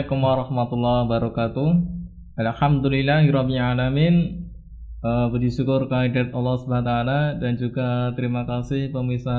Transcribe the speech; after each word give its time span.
Assalamualaikum 0.00 0.32
warahmatullahi 0.32 1.00
wabarakatuh. 1.04 1.68
Alhamdulillahirrahmanirrahim. 2.40 4.14
Uh, 5.04 5.28
puji 5.28 5.52
syukur 5.52 5.92
kehadirat 5.92 6.32
Allah 6.32 6.56
SWT 6.56 6.92
dan 7.36 7.52
juga 7.60 8.08
terima 8.16 8.48
kasih 8.48 8.96
pemirsa 8.96 9.36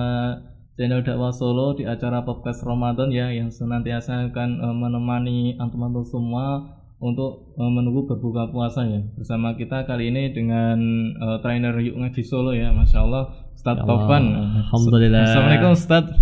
channel 0.77 1.01
dakwah 1.01 1.33
Solo 1.33 1.73
di 1.73 1.89
acara 1.89 2.21
podcast 2.21 2.61
Ramadan 2.61 3.09
ya 3.09 3.33
yang 3.33 3.49
senantiasa 3.49 4.29
akan 4.29 4.61
uh, 4.61 4.69
menemani 4.69 5.57
antum-antum 5.57 6.05
semua 6.05 6.77
untuk 7.01 7.57
uh, 7.57 7.65
menunggu 7.65 8.05
berbuka 8.05 8.53
puasa 8.53 8.85
ya 8.85 9.01
bersama 9.17 9.57
kita 9.57 9.89
kali 9.89 10.13
ini 10.13 10.29
dengan 10.29 10.77
uh, 11.17 11.41
trainer 11.41 11.73
Yuk 11.81 11.97
Ngaji 11.97 12.21
Solo 12.21 12.53
ya 12.53 12.69
Masya 12.69 13.01
Allah 13.01 13.49
Ustadz 13.57 13.81
Tovan 13.81 14.29
Alhamdulillah. 14.61 15.25
Assalamualaikum 15.25 15.73
Ustadz 15.73 16.20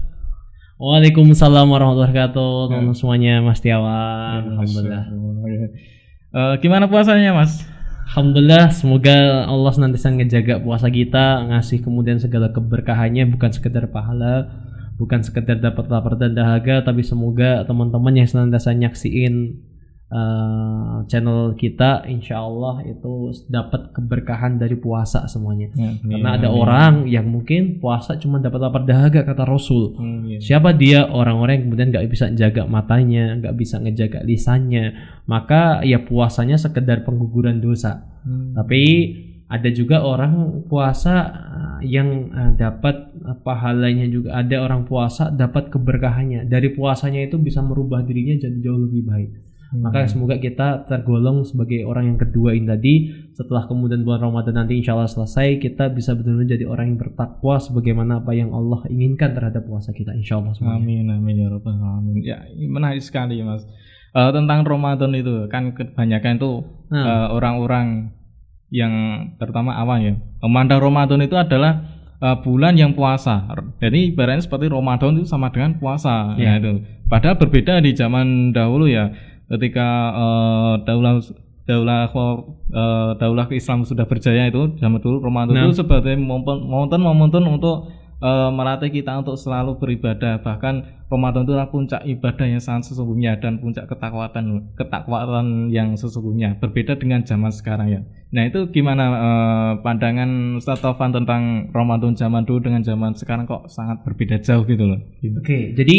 Waalaikumsalam 0.80 1.68
warahmatullahi 1.68 2.08
wabarakatuh. 2.08 2.56
Ya. 2.72 2.80
Teman 2.80 2.96
semuanya 2.96 3.34
Mas 3.44 3.60
Tiawan. 3.60 4.56
Alhamdulillah. 4.56 5.04
Eh, 6.32 6.54
gimana 6.64 6.88
puasanya 6.88 7.36
Mas? 7.36 7.68
Alhamdulillah 8.08 8.72
semoga 8.72 9.44
Allah 9.44 9.72
senantiasa 9.76 10.16
ngejaga 10.16 10.64
puasa 10.64 10.88
kita, 10.88 11.52
ngasih 11.52 11.84
kemudian 11.84 12.16
segala 12.24 12.56
keberkahannya 12.56 13.28
bukan 13.28 13.52
sekedar 13.52 13.92
pahala, 13.92 14.48
bukan 14.96 15.20
sekedar 15.20 15.60
dapat 15.60 15.92
lapar 15.92 16.16
dan 16.16 16.32
dahaga, 16.32 16.80
tapi 16.80 17.04
semoga 17.04 17.68
teman-teman 17.68 18.16
yang 18.16 18.32
senantiasa 18.32 18.72
nyaksiin 18.72 19.60
eh, 20.10 20.96
channel 21.06 21.54
kita, 21.54 22.06
insya 22.10 22.42
Allah 22.42 22.82
itu 22.86 23.34
dapat 23.46 23.94
keberkahan 23.94 24.58
dari 24.58 24.76
puasa 24.76 25.30
semuanya. 25.30 25.70
Karena 26.02 26.36
ada 26.36 26.50
orang 26.50 27.06
yang 27.06 27.30
mungkin 27.30 27.78
puasa 27.78 28.18
cuma 28.18 28.42
dapat 28.42 28.60
lapar 28.60 28.84
dahaga 28.84 29.22
kata 29.24 29.46
Rasul. 29.46 29.96
Hmm, 29.96 30.26
iya. 30.26 30.38
Siapa 30.42 30.74
dia 30.74 31.06
orang-orang 31.08 31.62
yang 31.62 31.64
kemudian 31.70 31.88
nggak 31.94 32.08
bisa 32.10 32.26
jaga 32.34 32.66
matanya, 32.66 33.38
nggak 33.38 33.56
bisa 33.56 33.78
ngejaga 33.78 34.26
lisannya, 34.26 34.98
maka 35.30 35.86
ya 35.86 36.02
puasanya 36.02 36.58
sekedar 36.58 37.06
pengguguran 37.06 37.62
dosa. 37.62 38.04
Hmm. 38.26 38.58
Tapi 38.58 38.84
ada 39.50 39.70
juga 39.74 40.06
orang 40.06 40.62
puasa 40.70 41.26
uh, 41.26 41.80
yang 41.82 42.30
uh, 42.30 42.54
dapat 42.54 43.10
uh, 43.26 43.34
pahalanya 43.42 44.06
juga 44.06 44.38
ada 44.38 44.62
orang 44.62 44.86
puasa 44.86 45.34
dapat 45.34 45.74
keberkahannya 45.74 46.46
dari 46.46 46.70
puasanya 46.70 47.26
itu 47.26 47.42
bisa 47.42 47.66
merubah 47.66 48.06
dirinya 48.06 48.38
jadi 48.38 48.58
jauh 48.62 48.78
lebih 48.78 49.10
baik. 49.10 49.30
Hmm. 49.70 49.86
Maka 49.86 50.10
semoga 50.10 50.42
kita 50.42 50.90
tergolong 50.90 51.46
sebagai 51.46 51.86
orang 51.86 52.10
yang 52.10 52.18
kedua 52.18 52.58
ini 52.58 52.66
tadi 52.66 52.94
setelah 53.38 53.70
kemudian 53.70 54.02
bulan 54.02 54.26
Ramadan 54.26 54.66
nanti 54.66 54.82
insya 54.82 54.98
Allah 54.98 55.06
selesai 55.06 55.62
kita 55.62 55.94
bisa 55.94 56.18
benar-benar 56.18 56.50
jadi 56.58 56.66
orang 56.66 56.86
yang 56.90 56.98
bertakwa 56.98 57.62
sebagaimana 57.62 58.26
apa 58.26 58.34
yang 58.34 58.50
Allah 58.50 58.82
inginkan 58.90 59.38
terhadap 59.38 59.70
puasa 59.70 59.94
kita 59.94 60.18
insya 60.18 60.42
Allah 60.42 60.58
semuanya. 60.58 60.82
Amin 60.82 61.06
amin 61.14 61.36
ya 61.38 61.48
rabbal 61.54 61.78
alamin. 61.78 62.18
Ya 62.26 62.42
menarik 62.66 63.06
sekali 63.06 63.46
mas. 63.46 63.62
Eh, 64.10 64.32
tentang 64.34 64.66
Ramadan 64.66 65.14
itu 65.14 65.46
kan 65.54 65.70
kebanyakan 65.78 66.42
itu 66.42 66.52
Nah. 66.90 67.06
eh, 67.06 67.28
orang-orang 67.38 68.10
yang 68.74 68.94
terutama 69.38 69.78
awal 69.78 70.02
ya 70.02 70.14
memandang 70.42 70.82
Ramadan 70.82 71.22
itu 71.22 71.38
adalah 71.38 71.86
eh, 72.18 72.38
bulan 72.42 72.74
yang 72.74 72.98
puasa. 72.98 73.46
Jadi 73.78 74.18
ibaratnya 74.18 74.42
seperti 74.42 74.66
Ramadan 74.66 75.14
itu 75.14 75.30
sama 75.30 75.54
dengan 75.54 75.78
puasa. 75.78 76.34
Iya. 76.42 76.58
Ya 76.58 76.60
itu. 76.60 76.74
Padahal 77.06 77.38
berbeda 77.38 77.82
di 77.82 77.94
zaman 77.94 78.54
dahulu 78.54 78.86
ya 78.86 79.10
ketika 79.50 79.88
eh, 80.14 80.74
daulah 80.86 81.20
daulah 81.66 82.10
eh, 82.10 83.12
daulah 83.22 83.48
Islam 83.54 83.86
sudah 83.86 84.06
berjaya 84.10 84.50
itu 84.50 84.78
zaman 84.82 85.02
dulu 85.02 85.22
Ramadan 85.22 85.54
Nah. 85.54 85.66
itu 85.70 85.86
sebagai 85.86 86.18
momen 86.18 86.66
momen 86.66 87.44
untuk 87.46 87.90
eh, 88.22 88.50
melatih 88.52 88.90
kita 88.90 89.22
untuk 89.22 89.38
selalu 89.38 89.78
beribadah. 89.78 90.42
Bahkan 90.42 91.06
Ramadan 91.10 91.42
itu 91.46 91.58
adalah 91.58 91.74
puncak 91.74 92.06
ibadah 92.06 92.46
yang 92.46 92.62
sangat 92.62 92.94
sesungguhnya 92.94 93.42
dan 93.42 93.58
puncak 93.58 93.90
ketakwaan 93.90 94.70
ketakwaan 94.78 95.74
yang 95.74 95.98
sesungguhnya. 95.98 96.62
Berbeda 96.62 96.98
dengan 97.02 97.26
zaman 97.26 97.50
sekarang 97.50 97.88
ya. 97.90 98.02
Nah 98.30 98.46
itu 98.46 98.70
gimana 98.70 99.04
eh, 99.10 99.72
pandangan 99.82 100.58
Ustaz 100.58 100.82
Taufan 100.82 101.10
tentang 101.14 101.70
Ramadan 101.74 102.14
zaman 102.14 102.46
dulu 102.46 102.70
dengan 102.70 102.86
zaman 102.86 103.18
sekarang 103.18 103.50
kok 103.50 103.70
sangat 103.70 104.06
berbeda 104.06 104.38
jauh 104.42 104.66
gitu 104.70 104.86
loh? 104.86 105.02
Oke, 105.42 105.74
jadi 105.74 105.98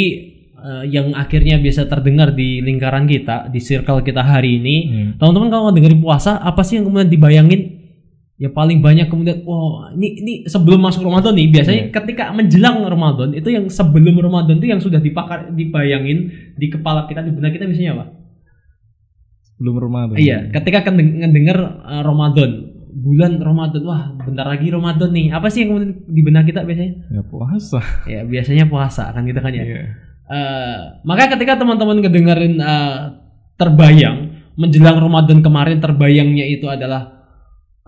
eh, 0.60 0.84
yang 0.88 1.12
akhirnya 1.12 1.56
biasa 1.56 1.84
terdengar 1.86 2.30
di 2.30 2.60
lingkaran 2.60 3.04
kita, 3.04 3.48
di 3.48 3.58
circle 3.58 4.00
kita 4.00 4.20
hari 4.22 4.56
ini, 4.56 4.76
Hmm. 4.82 5.10
teman-teman 5.16 5.48
kalau 5.48 5.68
dengerin 5.70 5.98
puasa, 5.98 6.36
apa 6.38 6.60
sih 6.60 6.76
yang 6.76 6.84
kemudian 6.84 7.08
dibayangin? 7.08 7.80
Ya 8.36 8.48
paling 8.48 8.80
banyak 8.80 9.04
kemudian, 9.06 9.42
wah 9.42 9.92
ini 9.92 10.08
ini 10.16 10.32
sebelum 10.44 10.80
masuk 10.80 11.02
Ramadan 11.02 11.32
nih, 11.34 11.48
biasanya 11.50 11.80
Iya. 11.82 11.92
ketika 11.92 12.24
menjelang 12.30 12.80
Ramadan 12.82 13.32
itu 13.32 13.48
yang 13.48 13.68
sebelum 13.68 14.16
Ramadan 14.16 14.56
itu 14.56 14.66
yang 14.66 14.80
sudah 14.80 14.96
dipakar, 14.98 15.52
dibayangin 15.52 16.18
di 16.54 16.66
kepala 16.66 17.04
kita, 17.04 17.20
di 17.20 17.30
benak 17.30 17.52
kita 17.52 17.64
biasanya 17.64 17.92
apa? 17.94 18.06
belum 19.56 19.76
Ramadan 19.78 20.16
Iya, 20.16 20.48
ketika 20.50 20.80
kende- 20.82 21.20
ngedenger 21.20 21.58
eh, 21.84 22.00
Ramadan, 22.00 22.50
bulan 22.90 23.36
Ramadan, 23.38 23.82
wah 23.84 24.02
bentar 24.18 24.48
lagi 24.48 24.66
Ramadan 24.66 25.10
nih, 25.10 25.30
apa 25.30 25.46
sih 25.46 25.62
yang 25.62 25.68
kemudian 25.70 25.92
di 26.02 26.20
benak 26.22 26.44
kita 26.44 26.64
biasanya? 26.64 26.92
ya 27.06 27.22
puasa 27.22 27.80
Ya 28.04 28.24
biasanya 28.24 28.64
puasa 28.66 29.12
kan 29.12 29.20
gitu 29.22 29.36
kan 29.36 29.52
ya. 29.52 29.62
Iya. 29.62 29.84
Eh, 30.30 30.80
maka 31.02 31.34
ketika 31.34 31.58
teman-teman 31.58 31.98
ngedengerin 31.98 32.62
eh, 32.62 32.98
terbayang 33.58 34.46
menjelang 34.54 35.02
Ramadan 35.02 35.42
kemarin 35.42 35.82
terbayangnya 35.82 36.46
itu 36.46 36.70
adalah 36.70 37.19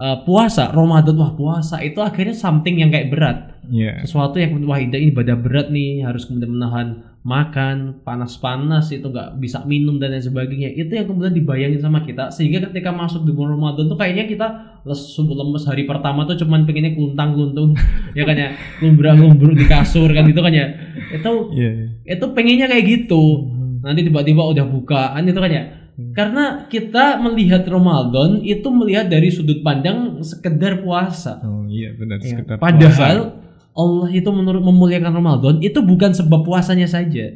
eh, 0.03 0.19
puasa 0.27 0.75
Ramadan 0.75 1.15
wah 1.15 1.33
puasa 1.33 1.79
itu 1.79 2.03
akhirnya 2.03 2.35
something 2.35 2.83
yang 2.83 2.91
kayak 2.91 3.09
berat. 3.09 3.39
Iya. 3.63 4.03
sesuatu 4.03 4.43
yang 4.43 4.59
wah 4.67 4.75
ini 4.77 5.15
ibadah 5.15 5.39
berat 5.39 5.71
nih 5.71 6.03
harus 6.03 6.27
kemudian 6.27 6.51
menahan 6.51 6.89
makan 7.23 8.03
panas-panas 8.03 8.91
itu 8.91 9.07
nggak 9.07 9.39
bisa 9.39 9.63
minum 9.63 10.03
dan 10.03 10.11
lain 10.11 10.21
sebagainya. 10.21 10.75
Itu 10.75 10.99
yang 10.99 11.07
kemudian 11.07 11.31
dibayangin 11.31 11.79
sama 11.79 12.03
kita 12.03 12.35
sehingga 12.35 12.67
ketika 12.69 12.91
masuk 12.91 13.23
di 13.23 13.31
bulan 13.31 13.55
Ramadan 13.55 13.87
tuh 13.87 13.95
kayaknya 13.95 14.27
kita 14.27 14.47
lesu 14.83 15.23
lemes. 15.25 15.63
Hari 15.63 15.87
pertama 15.87 16.27
tuh 16.27 16.35
cuman 16.43 16.67
pengennya 16.67 16.99
kuntang 16.99 17.39
luntung 17.39 17.79
ya 18.19 18.27
kan 18.27 18.35
ya? 18.35 18.51
Lumbrah 18.83 19.15
lumbruk 19.15 19.55
di 19.55 19.65
kasur 19.71 20.11
kan 20.11 20.27
itu 20.27 20.43
kan 20.43 20.53
ya? 20.53 20.67
Itu 21.15 21.55
Iya. 21.55 21.71
itu 22.03 22.25
pengennya 22.35 22.67
kayak 22.67 22.85
gitu. 22.85 23.47
Nanti 23.87 24.03
tiba-tiba 24.03 24.43
udah 24.43 24.67
bukaan 24.67 25.23
itu 25.23 25.39
kan 25.39 25.51
ya 25.55 25.63
karena 26.17 26.67
kita 26.73 27.21
melihat 27.21 27.69
Ramadan 27.69 28.41
itu 28.41 28.65
melihat 28.73 29.13
dari 29.13 29.29
sudut 29.29 29.61
pandang 29.61 30.25
sekedar 30.25 30.81
puasa 30.81 31.45
Oh 31.45 31.69
iya 31.69 31.93
benar 31.93 32.17
Ya, 32.25 32.33
sekedar 32.33 32.57
padahal 32.57 33.45
Allah 33.73 34.09
itu 34.13 34.29
menurut 34.33 34.65
memuliakan 34.65 35.13
Ramadan 35.13 35.55
itu 35.61 35.79
bukan 35.85 36.17
sebab 36.17 36.49
puasanya 36.49 36.89
saja 36.89 37.29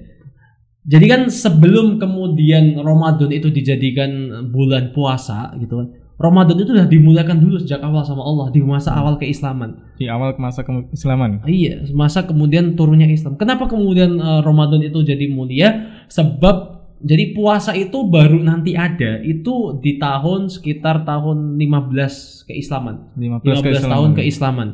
jadi 0.86 1.04
kan 1.04 1.20
sebelum 1.28 2.00
kemudian 2.00 2.80
Ramadan 2.80 3.28
itu 3.28 3.52
dijadikan 3.52 4.10
bulan 4.48 4.96
puasa 4.96 5.52
gitu 5.60 5.84
kan 5.84 5.88
Ramadan 6.16 6.56
itu 6.56 6.72
sudah 6.72 6.88
dimuliakan 6.88 7.36
dulu 7.36 7.60
sejak 7.60 7.84
awal 7.84 8.00
sama 8.00 8.24
Allah 8.24 8.48
di 8.48 8.64
masa 8.64 8.96
awal 8.96 9.20
keislaman 9.20 9.76
puasa. 9.76 10.00
di 10.00 10.06
awal 10.08 10.32
masa 10.40 10.60
keislaman. 10.64 11.44
Iya, 11.44 11.84
masa 11.92 12.24
kemudian 12.24 12.72
turunnya 12.72 13.04
Islam. 13.04 13.36
Kenapa 13.36 13.68
kemudian 13.68 14.16
eh, 14.16 14.40
Ramadan 14.40 14.80
itu 14.80 15.04
jadi 15.04 15.28
mulia? 15.28 16.00
Sebab 16.08 16.75
jadi 16.96 17.36
puasa 17.36 17.76
itu 17.76 18.08
baru 18.08 18.40
nanti 18.40 18.72
ada 18.72 19.20
itu 19.20 19.76
di 19.84 20.00
tahun 20.00 20.48
sekitar 20.48 21.04
tahun 21.04 21.60
15 21.60 22.48
keislaman. 22.48 23.12
15, 23.20 23.44
15 23.44 23.62
keislaman. 23.62 23.92
tahun 23.92 24.10
keislaman. 24.16 24.68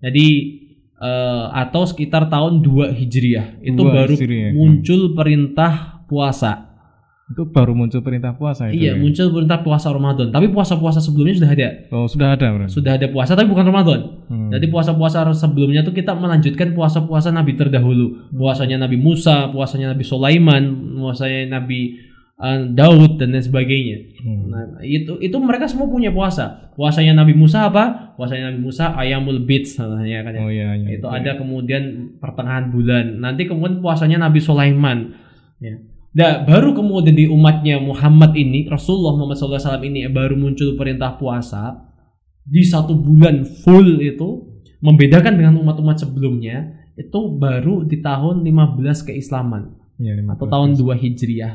Jadi 0.00 0.28
eh, 0.96 1.46
atau 1.52 1.82
sekitar 1.84 2.32
tahun 2.32 2.64
2 2.64 2.96
Hijriah. 2.96 3.60
Itu 3.60 3.84
Dua 3.84 3.92
baru 3.92 4.14
Hijriah. 4.16 4.50
muncul 4.56 5.12
perintah 5.12 6.00
puasa. 6.08 6.65
Itu 7.26 7.42
baru 7.50 7.74
muncul 7.74 8.06
perintah 8.06 8.38
puasa 8.38 8.70
itu. 8.70 8.86
iya, 8.86 8.94
ya? 8.94 9.02
muncul 9.02 9.34
perintah 9.34 9.58
puasa 9.58 9.90
Ramadan. 9.90 10.30
Tapi 10.30 10.46
puasa-puasa 10.46 11.02
sebelumnya 11.02 11.34
sudah 11.42 11.50
ada. 11.50 11.68
Oh, 11.90 12.06
sudah 12.06 12.38
ada 12.38 12.46
berarti. 12.54 12.70
Sudah 12.70 12.92
ada 12.94 13.06
puasa 13.10 13.34
tapi 13.34 13.50
bukan 13.50 13.66
Ramadan. 13.66 14.00
Hmm. 14.30 14.50
Jadi 14.54 14.70
puasa-puasa 14.70 15.26
sebelumnya 15.34 15.82
tuh 15.82 15.90
kita 15.90 16.14
melanjutkan 16.14 16.70
puasa-puasa 16.70 17.34
Nabi 17.34 17.58
terdahulu. 17.58 18.30
Puasanya 18.30 18.78
Nabi 18.78 18.94
Musa, 18.94 19.50
puasanya 19.50 19.90
Nabi 19.90 20.06
Sulaiman, 20.06 20.62
puasanya 20.94 21.58
Nabi 21.58 21.98
eh, 22.38 22.58
Daud 22.70 23.18
dan 23.18 23.34
lain 23.34 23.42
sebagainya. 23.42 23.98
Hmm. 24.22 24.46
Nah, 24.46 24.64
itu 24.86 25.18
itu 25.18 25.36
mereka 25.42 25.66
semua 25.66 25.90
punya 25.90 26.14
puasa. 26.14 26.70
Puasanya 26.78 27.10
Nabi 27.10 27.34
Musa 27.34 27.66
apa? 27.66 28.14
Puasanya 28.14 28.54
Nabi 28.54 28.70
Musa 28.70 28.94
ayamul 28.94 29.42
bid 29.42 29.66
namanya 29.82 30.30
kan. 30.30 30.30
ya. 30.30 30.40
Oh 30.46 30.50
iya, 30.54 30.68
iya. 30.78 30.88
itu 30.94 31.06
Iya. 31.10 31.18
ada 31.18 31.30
kemudian 31.42 31.82
pertengahan 32.22 32.70
bulan. 32.70 33.18
Nanti 33.18 33.50
kemudian 33.50 33.82
puasanya 33.82 34.30
Nabi 34.30 34.38
Sulaiman. 34.38 35.10
Ya. 35.58 35.74
Nah, 36.16 36.40
baru 36.42 36.72
kemudian 36.72 37.12
di 37.12 37.28
umatnya 37.28 37.76
Muhammad 37.76 38.32
ini, 38.34 38.64
Rasulullah 38.64 39.12
Muhammad 39.14 39.36
SAW 39.36 39.84
ini 39.84 40.08
baru 40.08 40.32
muncul 40.32 40.72
perintah 40.72 41.12
puasa 41.12 41.92
di 42.40 42.64
satu 42.64 42.96
bulan 42.96 43.44
full 43.44 44.00
itu 44.00 44.48
membedakan 44.80 45.36
dengan 45.36 45.60
umat-umat 45.60 46.00
sebelumnya 46.00 46.72
itu 46.96 47.20
baru 47.28 47.84
di 47.84 48.00
tahun 48.00 48.40
15 48.40 49.04
keislaman 49.04 49.76
Iya, 49.96 50.16
lima 50.16 50.32
atau 50.32 50.48
belas. 50.48 50.52
tahun 50.54 50.70
2 50.72 50.96
Hijriah. 50.96 51.54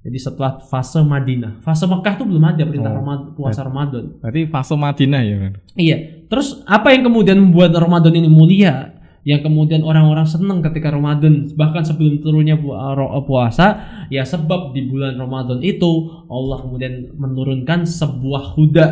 Jadi 0.00 0.16
setelah 0.16 0.58
fase 0.58 0.98
Madinah, 0.98 1.60
fase 1.60 1.84
Mekah 1.84 2.14
tuh 2.16 2.24
belum 2.24 2.40
ada 2.40 2.64
perintah 2.64 2.90
Oh. 2.90 2.98
Ramad- 2.98 3.36
puasa 3.36 3.60
Ramadan. 3.62 4.16
Berarti 4.18 4.48
fase 4.48 4.74
Madinah 4.74 5.22
ya, 5.22 5.36
kan? 5.38 5.52
Iya. 5.76 5.96
Terus 6.26 6.64
apa 6.64 6.90
yang 6.90 7.04
kemudian 7.04 7.36
membuat 7.36 7.70
Ramadan 7.70 8.16
ini 8.16 8.26
mulia? 8.26 8.96
Yang 9.20 9.44
kemudian 9.44 9.84
orang-orang 9.84 10.24
senang 10.24 10.64
ketika 10.64 10.88
Ramadan 10.88 11.52
bahkan 11.52 11.84
sebelum 11.84 12.24
turunnya 12.24 12.56
ro- 12.56 13.12
uh, 13.12 13.24
puasa 13.24 13.84
ya 14.08 14.24
sebab 14.24 14.72
di 14.72 14.88
bulan 14.88 15.20
Ramadan 15.20 15.60
itu 15.60 16.08
Allah 16.32 16.64
kemudian 16.64 17.12
menurunkan 17.20 17.84
sebuah 17.84 18.56
huda 18.56 18.86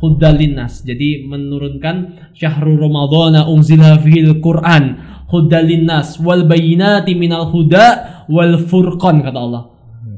huda 0.00 0.30
linnas. 0.32 0.84
Jadi 0.84 1.24
menurunkan 1.28 2.28
syahrul 2.36 2.80
ramadhana 2.80 3.44
unzila 3.48 4.00
fihil 4.00 4.40
quran. 4.40 5.00
Huda 5.28 5.60
linnas 5.64 6.20
wal 6.20 6.44
bayinati 6.44 7.16
minal 7.16 7.48
huda 7.48 8.26
wal 8.28 8.60
furqan 8.64 9.20
kata 9.20 9.38
Allah. 9.38 9.62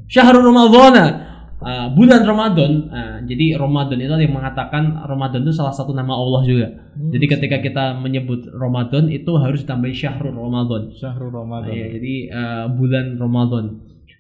Syahrul 0.07 0.47
ramadhana 0.47 1.26
Uh, 1.57 1.89
bulan 1.97 2.21
Ramadan, 2.21 2.73
uh, 2.93 3.17
jadi 3.25 3.57
Ramadan 3.57 3.97
itu 3.97 4.13
ada 4.13 4.21
yang 4.21 4.37
mengatakan 4.37 4.93
Ramadan 5.09 5.41
itu 5.41 5.57
salah 5.57 5.73
satu 5.73 5.97
nama 5.97 6.13
Allah 6.13 6.45
juga. 6.45 6.69
Jadi 6.93 7.25
ketika 7.33 7.57
kita 7.65 7.85
menyebut 7.97 8.45
Ramadan 8.53 9.09
itu 9.09 9.33
harus 9.41 9.65
ditambahi 9.65 9.97
syahrul 9.97 10.37
Ramadan. 10.37 10.93
Syahrul 10.93 11.33
Ramadan. 11.33 11.73
Ya, 11.73 11.87
jadi 11.97 12.15
uh, 12.29 12.67
bulan 12.77 13.17
Ramadan. 13.17 13.65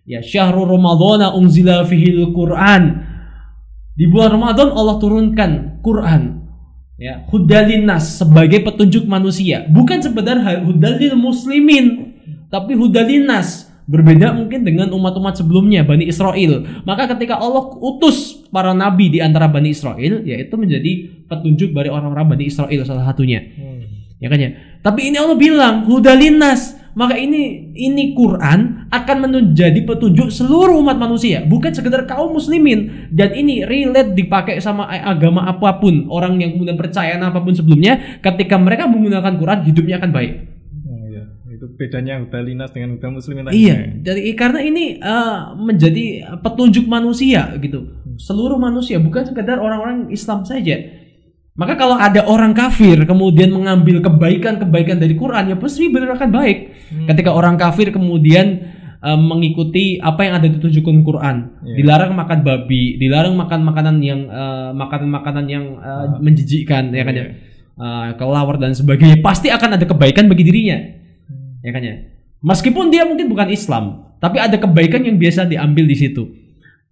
Ya, 0.08 0.24
syahrul 0.24 0.64
Ramadan 0.64 1.36
unzila 1.36 1.84
fihil 1.84 2.32
Quran. 2.32 3.04
Di 3.92 4.08
bulan 4.08 4.40
Ramadan 4.40 4.72
Allah 4.72 4.96
turunkan 4.96 5.50
Quran. 5.84 6.22
Ya, 6.96 7.20
hudalinas 7.28 8.16
sebagai 8.16 8.64
petunjuk 8.64 9.04
manusia, 9.04 9.68
bukan 9.68 10.00
sekedar 10.00 10.40
hudalil 10.64 11.12
muslimin, 11.20 12.16
tapi 12.48 12.72
hudalinas 12.72 13.68
berbeda 13.86 14.34
mungkin 14.34 14.66
dengan 14.66 14.90
umat-umat 14.90 15.38
sebelumnya 15.38 15.86
Bani 15.86 16.10
Israel. 16.10 16.82
Maka 16.82 17.06
ketika 17.14 17.38
Allah 17.38 17.70
utus 17.78 18.42
para 18.50 18.74
nabi 18.74 19.14
di 19.14 19.22
antara 19.22 19.46
Bani 19.46 19.70
Israel, 19.70 20.26
yaitu 20.26 20.54
menjadi 20.58 21.22
petunjuk 21.30 21.70
dari 21.70 21.88
orang-orang 21.88 22.36
Bani 22.36 22.44
Israel 22.50 22.82
salah 22.82 23.06
satunya. 23.06 23.40
Hmm. 23.40 23.82
Ya 24.18 24.26
kan 24.26 24.38
ya. 24.42 24.50
Tapi 24.82 25.10
ini 25.10 25.16
Allah 25.16 25.38
bilang 25.38 25.86
hudalinas. 25.86 26.74
Maka 26.96 27.12
ini 27.20 27.76
ini 27.76 28.16
Quran 28.16 28.88
akan 28.88 29.16
menjadi 29.28 29.84
petunjuk 29.84 30.32
seluruh 30.32 30.80
umat 30.80 30.96
manusia, 30.96 31.44
bukan 31.44 31.68
sekedar 31.68 32.08
kaum 32.08 32.32
muslimin. 32.32 33.12
Dan 33.12 33.36
ini 33.36 33.68
relate 33.68 34.16
dipakai 34.16 34.64
sama 34.64 34.88
agama 34.88 35.44
apa 35.44 35.76
pun. 35.76 36.08
Orang 36.08 36.40
yang 36.40 36.56
kemudian 36.56 36.80
percaya 36.80 37.20
apa 37.20 37.44
pun 37.44 37.52
sebelumnya, 37.52 38.00
ketika 38.24 38.56
mereka 38.56 38.88
menggunakan 38.88 39.36
Quran, 39.36 39.68
hidupnya 39.68 40.00
akan 40.00 40.08
baik. 40.08 40.55
Bedanya 41.76 42.18
Huda 42.18 42.40
Linas 42.40 42.72
dengan 42.72 42.96
Huda 42.96 43.08
Muslimin 43.12 43.44
tadi. 43.46 43.68
Iya, 43.68 43.76
dari 44.00 44.32
karena 44.32 44.60
ini 44.64 44.96
eh, 44.96 45.38
menjadi 45.54 46.04
petunjuk 46.40 46.88
manusia 46.88 47.52
gitu. 47.60 47.84
Seluruh 48.16 48.56
manusia 48.56 48.96
bukan 48.96 49.28
sekedar 49.28 49.60
orang-orang 49.60 50.08
Islam 50.08 50.42
saja. 50.42 50.80
Maka 51.56 51.72
kalau 51.76 51.96
ada 51.96 52.24
orang 52.28 52.52
kafir 52.52 53.08
kemudian 53.08 53.48
mengambil 53.48 54.04
kebaikan-kebaikan 54.04 55.00
dari 55.00 55.16
Quran 55.16 55.52
ya 55.52 55.56
pasti 55.56 55.88
benar 55.88 56.16
akan 56.16 56.28
baik. 56.32 56.58
Ketika 57.08 57.32
orang 57.32 57.56
kafir 57.56 57.92
kemudian 57.92 58.46
eh, 58.96 59.18
mengikuti 59.20 60.00
apa 60.00 60.24
yang 60.24 60.34
ada 60.40 60.48
ditunjukkan 60.48 60.96
Quran, 61.04 61.36
Iya. 61.60 61.74
dilarang 61.76 62.12
makan 62.16 62.38
babi, 62.40 62.96
dilarang 62.96 63.36
makan 63.36 63.60
makanan 63.68 63.96
yang 64.00 64.20
eh, 64.28 64.70
makanan-makanan 64.72 65.44
yang 65.44 65.64
eh, 65.76 66.06
menjijikkan 66.20 66.88
ya 66.92 67.04
kan 67.04 67.14
ya. 67.16 67.26
Eh, 67.76 68.08
kelawar 68.16 68.56
dan 68.56 68.72
sebagainya 68.72 69.20
pasti 69.20 69.52
akan 69.52 69.76
ada 69.76 69.84
kebaikan 69.84 70.32
bagi 70.32 70.48
dirinya 70.48 70.80
ya 71.66 71.70
kan 71.74 71.82
ya? 71.82 71.94
Meskipun 72.46 72.94
dia 72.94 73.02
mungkin 73.02 73.26
bukan 73.26 73.50
Islam 73.50 74.06
tapi 74.22 74.40
ada 74.40 74.56
kebaikan 74.56 75.04
yang 75.04 75.18
biasa 75.20 75.44
diambil 75.44 75.84
di 75.84 75.96
situ. 75.98 76.22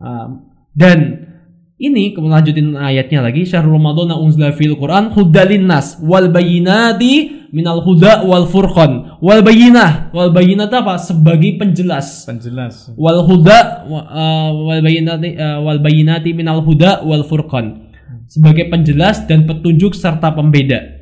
Um, 0.02 0.50
dan 0.74 1.30
ini 1.78 2.14
kemudian 2.14 2.38
lanjutin 2.38 2.68
ayatnya 2.78 3.24
lagi 3.24 3.46
syahrul 3.46 3.78
ramadan 3.78 4.14
unzila 4.14 4.54
fil 4.54 4.78
quran 4.78 5.10
hudalin 5.10 5.66
nas 5.66 5.98
wal 5.98 6.30
bayinati 6.30 7.46
minal 7.50 7.80
huda 7.80 8.26
wal 8.26 8.46
furqan. 8.46 9.18
Wal 9.24 9.40
bayinah 9.42 10.14
wal 10.14 10.30
bayinat 10.30 10.70
apa? 10.70 11.00
Sebagai 11.00 11.56
penjelas. 11.56 12.28
Penjelas. 12.28 12.92
wal 12.94 13.24
huda 13.24 13.88
uh, 13.90 14.50
wal 14.52 14.82
bayinati 14.82 15.38
uh, 15.38 15.58
wal 15.64 15.80
bayinati 15.80 16.30
minal 16.36 16.62
huda 16.62 17.02
wal 17.02 17.24
furqan. 17.26 17.90
Sebagai 18.30 18.70
penjelas 18.70 19.26
dan 19.26 19.46
petunjuk 19.46 19.94
serta 19.94 20.32
pembeda 20.32 20.93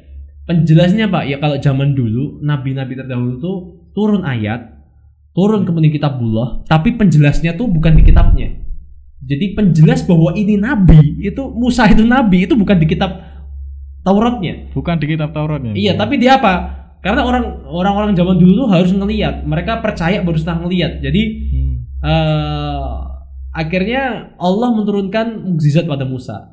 penjelasnya 0.53 1.09
pak 1.09 1.25
ya 1.25 1.41
kalau 1.41 1.57
zaman 1.57 1.97
dulu 1.97 2.45
nabi-nabi 2.45 3.01
terdahulu 3.01 3.41
tuh 3.41 3.57
turun 3.97 4.21
ayat 4.29 4.69
turun 5.33 5.65
kemudian 5.65 5.89
kitabullah 5.89 6.61
tapi 6.69 6.93
penjelasnya 7.01 7.57
tuh 7.57 7.73
bukan 7.73 7.97
di 7.97 8.05
kitabnya 8.05 8.61
jadi 9.25 9.57
penjelas 9.57 10.05
bahwa 10.05 10.37
ini 10.37 10.61
nabi 10.61 11.25
itu 11.25 11.41
Musa 11.57 11.89
itu 11.89 12.05
nabi 12.05 12.45
itu 12.45 12.53
bukan 12.53 12.77
di 12.77 12.85
kitab 12.85 13.33
Tauratnya 14.03 14.75
Bukan 14.75 14.99
di 14.99 15.07
kitab 15.15 15.31
Tauratnya. 15.31 15.73
Iya, 15.79 15.95
tapi 15.95 16.19
dia 16.19 16.43
apa? 16.43 16.83
Karena 17.03 17.23
orang 17.23 17.67
orang-orang 17.67 18.19
zaman 18.19 18.35
dulu 18.39 18.67
tuh 18.67 18.69
harus 18.71 18.91
ngelihat, 18.91 19.47
mereka 19.47 19.79
percaya 19.79 20.23
baru 20.23 20.39
setelah 20.39 20.67
ngelihat. 20.67 21.03
Jadi 21.03 21.23
Hmm. 21.55 21.75
eh 22.03 22.91
akhirnya 23.55 24.35
Allah 24.43 24.69
menurunkan 24.75 25.47
mukjizat 25.47 25.87
pada 25.87 26.03
Musa. 26.03 26.52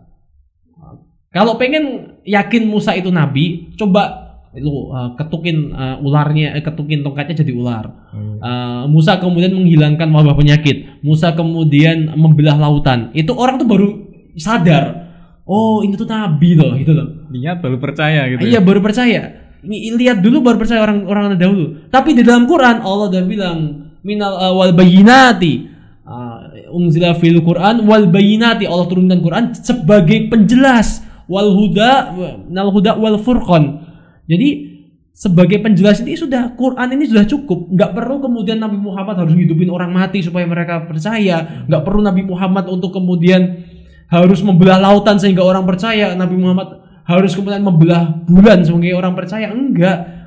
Kalau 1.29 1.61
pengen 1.61 2.17
yakin 2.25 2.65
Musa 2.65 2.97
itu 2.97 3.13
nabi, 3.13 3.73
coba 3.77 4.29
lu 4.57 4.89
eh, 4.89 5.09
ketukin 5.13 5.69
eh, 5.69 5.97
ularnya, 6.01 6.57
eh, 6.57 6.63
ketukin 6.65 7.05
tongkatnya 7.05 7.45
jadi 7.45 7.53
ular. 7.53 7.85
Hmm. 8.09 8.41
Eh, 8.41 8.83
Musa 8.89 9.21
kemudian 9.21 9.53
menghilangkan 9.53 10.09
wabah 10.09 10.33
penyakit. 10.33 11.05
Musa 11.05 11.37
kemudian 11.37 12.17
membelah 12.17 12.57
lautan. 12.57 13.13
Itu 13.13 13.37
orang 13.37 13.61
tuh 13.61 13.69
baru 13.69 13.87
sadar. 14.33 15.09
Oh, 15.49 15.81
ini 15.81 15.97
tuh 15.97 16.05
nabi 16.05 16.53
loh, 16.53 16.77
gitu 16.77 16.93
loh. 16.93 17.25
Lihat 17.33 17.61
baru 17.61 17.77
percaya 17.81 18.25
gitu. 18.29 18.45
Iya 18.45 18.61
baru 18.61 18.81
percaya. 18.85 19.49
Ini 19.65 19.97
lihat 19.97 20.21
dulu 20.21 20.45
baru 20.45 20.57
percaya 20.61 20.81
orang-orang 20.85 21.37
dahulu. 21.37 21.89
Tapi 21.89 22.13
di 22.13 22.21
dalam 22.21 22.45
Quran 22.45 22.85
Allah 22.85 23.05
udah 23.09 23.23
bilang 23.25 23.57
minal 24.05 24.33
uh, 24.37 24.53
wal 24.53 24.73
bayinati. 24.77 25.67
Uh, 26.09 26.73
unzila 26.73 27.13
fil 27.17 27.37
Quran 27.45 27.85
wal 27.85 28.09
bayinati 28.09 28.65
Allah 28.65 28.89
turunkan 28.89 29.21
Quran 29.21 29.53
sebagai 29.53 30.25
penjelas 30.25 31.05
wal 31.29 31.53
huda 31.53 32.17
minal 32.49 32.73
huda 32.73 32.97
wal 32.97 33.21
furqan. 33.21 33.85
Jadi 34.25 34.69
sebagai 35.13 35.61
penjelas 35.61 36.01
ini 36.01 36.17
sudah 36.17 36.57
Quran 36.57 36.89
ini 36.95 37.05
sudah 37.05 37.23
cukup. 37.29 37.69
Nggak 37.69 37.91
perlu 37.93 38.23
kemudian 38.23 38.57
Nabi 38.57 38.81
Muhammad 38.81 39.21
harus 39.21 39.37
hidupin 39.37 39.69
orang 39.69 39.93
mati 39.93 40.25
supaya 40.25 40.49
mereka 40.49 40.89
percaya. 40.89 41.65
Nggak 41.69 41.81
perlu 41.85 42.01
Nabi 42.01 42.23
Muhammad 42.25 42.65
untuk 42.67 42.95
kemudian 42.97 43.63
harus 44.09 44.41
membelah 44.41 44.81
lautan 44.81 45.21
sehingga 45.21 45.45
orang 45.45 45.63
percaya. 45.69 46.17
Nabi 46.17 46.35
Muhammad 46.39 46.81
harus 47.05 47.37
kemudian 47.37 47.61
membelah 47.61 48.25
bulan 48.25 48.65
sehingga 48.65 48.97
orang 48.97 49.13
percaya. 49.13 49.53
Enggak. 49.53 50.17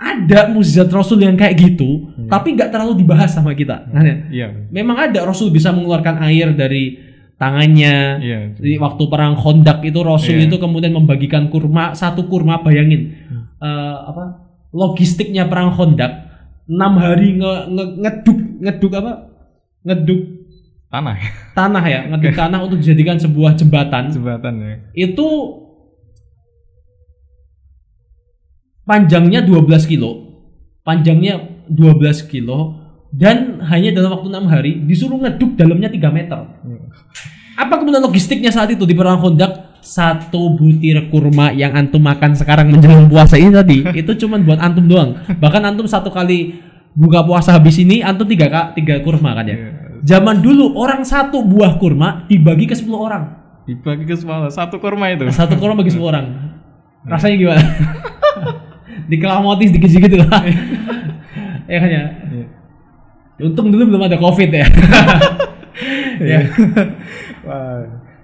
Ada 0.00 0.48
mukjizat 0.48 0.88
Rasul 0.88 1.20
yang 1.20 1.36
kayak 1.36 1.60
gitu, 1.60 2.08
tapi 2.24 2.56
nggak 2.56 2.72
terlalu 2.72 3.04
dibahas 3.04 3.36
sama 3.36 3.52
kita. 3.52 3.84
Kan 3.92 4.00
ya? 4.00 4.16
Iya. 4.32 4.46
Memang 4.72 4.96
ada 4.96 5.28
Rasul 5.28 5.52
bisa 5.52 5.76
mengeluarkan 5.76 6.24
air 6.24 6.56
dari 6.56 7.09
tangannya. 7.40 8.20
Iya. 8.20 8.38
Di 8.52 8.76
waktu 8.76 9.02
perang 9.08 9.32
Khandaq 9.34 9.80
itu 9.82 9.96
Rasul 10.04 10.36
Iya. 10.36 10.52
itu 10.52 10.56
kemudian 10.60 10.92
membagikan 10.92 11.48
kurma 11.48 11.96
satu 11.96 12.28
kurma 12.28 12.60
bayangin 12.60 13.16
eh, 13.56 13.96
apa 14.04 14.44
logistiknya 14.70 15.48
perang 15.48 15.72
Khandaq 15.72 16.28
enam 16.68 16.92
hari 17.00 17.34
nge, 17.34 17.52
nge- 17.66 17.92
ngeduk 17.98 18.38
ngeduk 18.60 18.92
apa 18.94 19.12
ngeduk 19.82 20.20
Tanah. 20.90 21.16
tanah 21.54 21.84
ya 21.86 22.00
ngeduk 22.12 22.34
tanah 22.34 22.58
untuk 22.60 22.78
dijadikan 22.78 23.16
sebuah 23.16 23.54
jembatan 23.54 24.10
Jembatan 24.10 24.54
ya. 24.60 24.74
itu 24.92 25.26
panjangnya 28.84 29.42
12 29.42 29.66
kilo 29.86 30.10
panjangnya 30.82 31.66
12 31.70 32.26
kilo 32.26 32.74
dan 33.10 33.58
hanya 33.66 33.90
dalam 33.90 34.14
waktu 34.14 34.28
enam 34.30 34.46
hari 34.46 34.72
disuruh 34.86 35.18
ngeduk 35.18 35.58
dalamnya 35.58 35.90
3 35.90 36.14
meter. 36.14 36.40
Apa 37.58 37.74
kemudian 37.76 38.00
logistiknya 38.00 38.54
saat 38.54 38.70
itu 38.70 38.86
di 38.86 38.94
perang 38.94 39.18
Khandaq 39.18 39.82
satu 39.82 40.54
butir 40.54 41.08
kurma 41.10 41.50
yang 41.50 41.72
antum 41.74 42.04
makan 42.04 42.36
sekarang 42.36 42.70
menjelang 42.70 43.08
puasa 43.08 43.40
ini 43.40 43.50
tadi 43.50 43.78
itu 43.96 44.12
cuman 44.24 44.46
buat 44.46 44.60
antum 44.62 44.86
doang. 44.86 45.18
Bahkan 45.40 45.62
antum 45.66 45.90
satu 45.90 46.12
kali 46.12 46.62
buka 46.94 47.26
puasa 47.26 47.56
habis 47.56 47.76
ini 47.82 48.00
antum 48.00 48.28
tiga 48.28 48.46
kak 48.46 48.78
tiga 48.78 49.02
kurma 49.02 49.34
kan 49.34 49.46
ya? 49.48 49.56
Iya. 49.56 49.70
zaman 50.00 50.40
dulu 50.40 50.80
orang 50.80 51.04
satu 51.04 51.44
buah 51.44 51.76
kurma 51.76 52.24
dibagi 52.24 52.64
ke 52.64 52.72
10 52.72 52.88
orang. 52.96 53.36
Dibagi 53.68 54.08
ke 54.08 54.16
semua 54.16 54.48
satu 54.48 54.80
kurma 54.80 55.12
itu. 55.12 55.28
satu 55.28 55.60
kurma 55.60 55.76
bagi 55.84 55.92
10 55.92 56.00
orang. 56.00 56.26
Rasanya 57.04 57.36
gimana? 57.36 57.64
Dikelamotis 59.10 59.74
dikit-dikit 59.76 60.24
lah. 60.24 60.40
Ya 61.68 61.78
kan 61.82 61.88
ya? 61.90 62.00
Iya. 62.00 62.02
Untung 63.40 63.72
dulu 63.72 63.96
belum 63.96 64.02
ada 64.06 64.16
covid 64.20 64.50
ya 64.52 64.66
ya. 66.30 66.40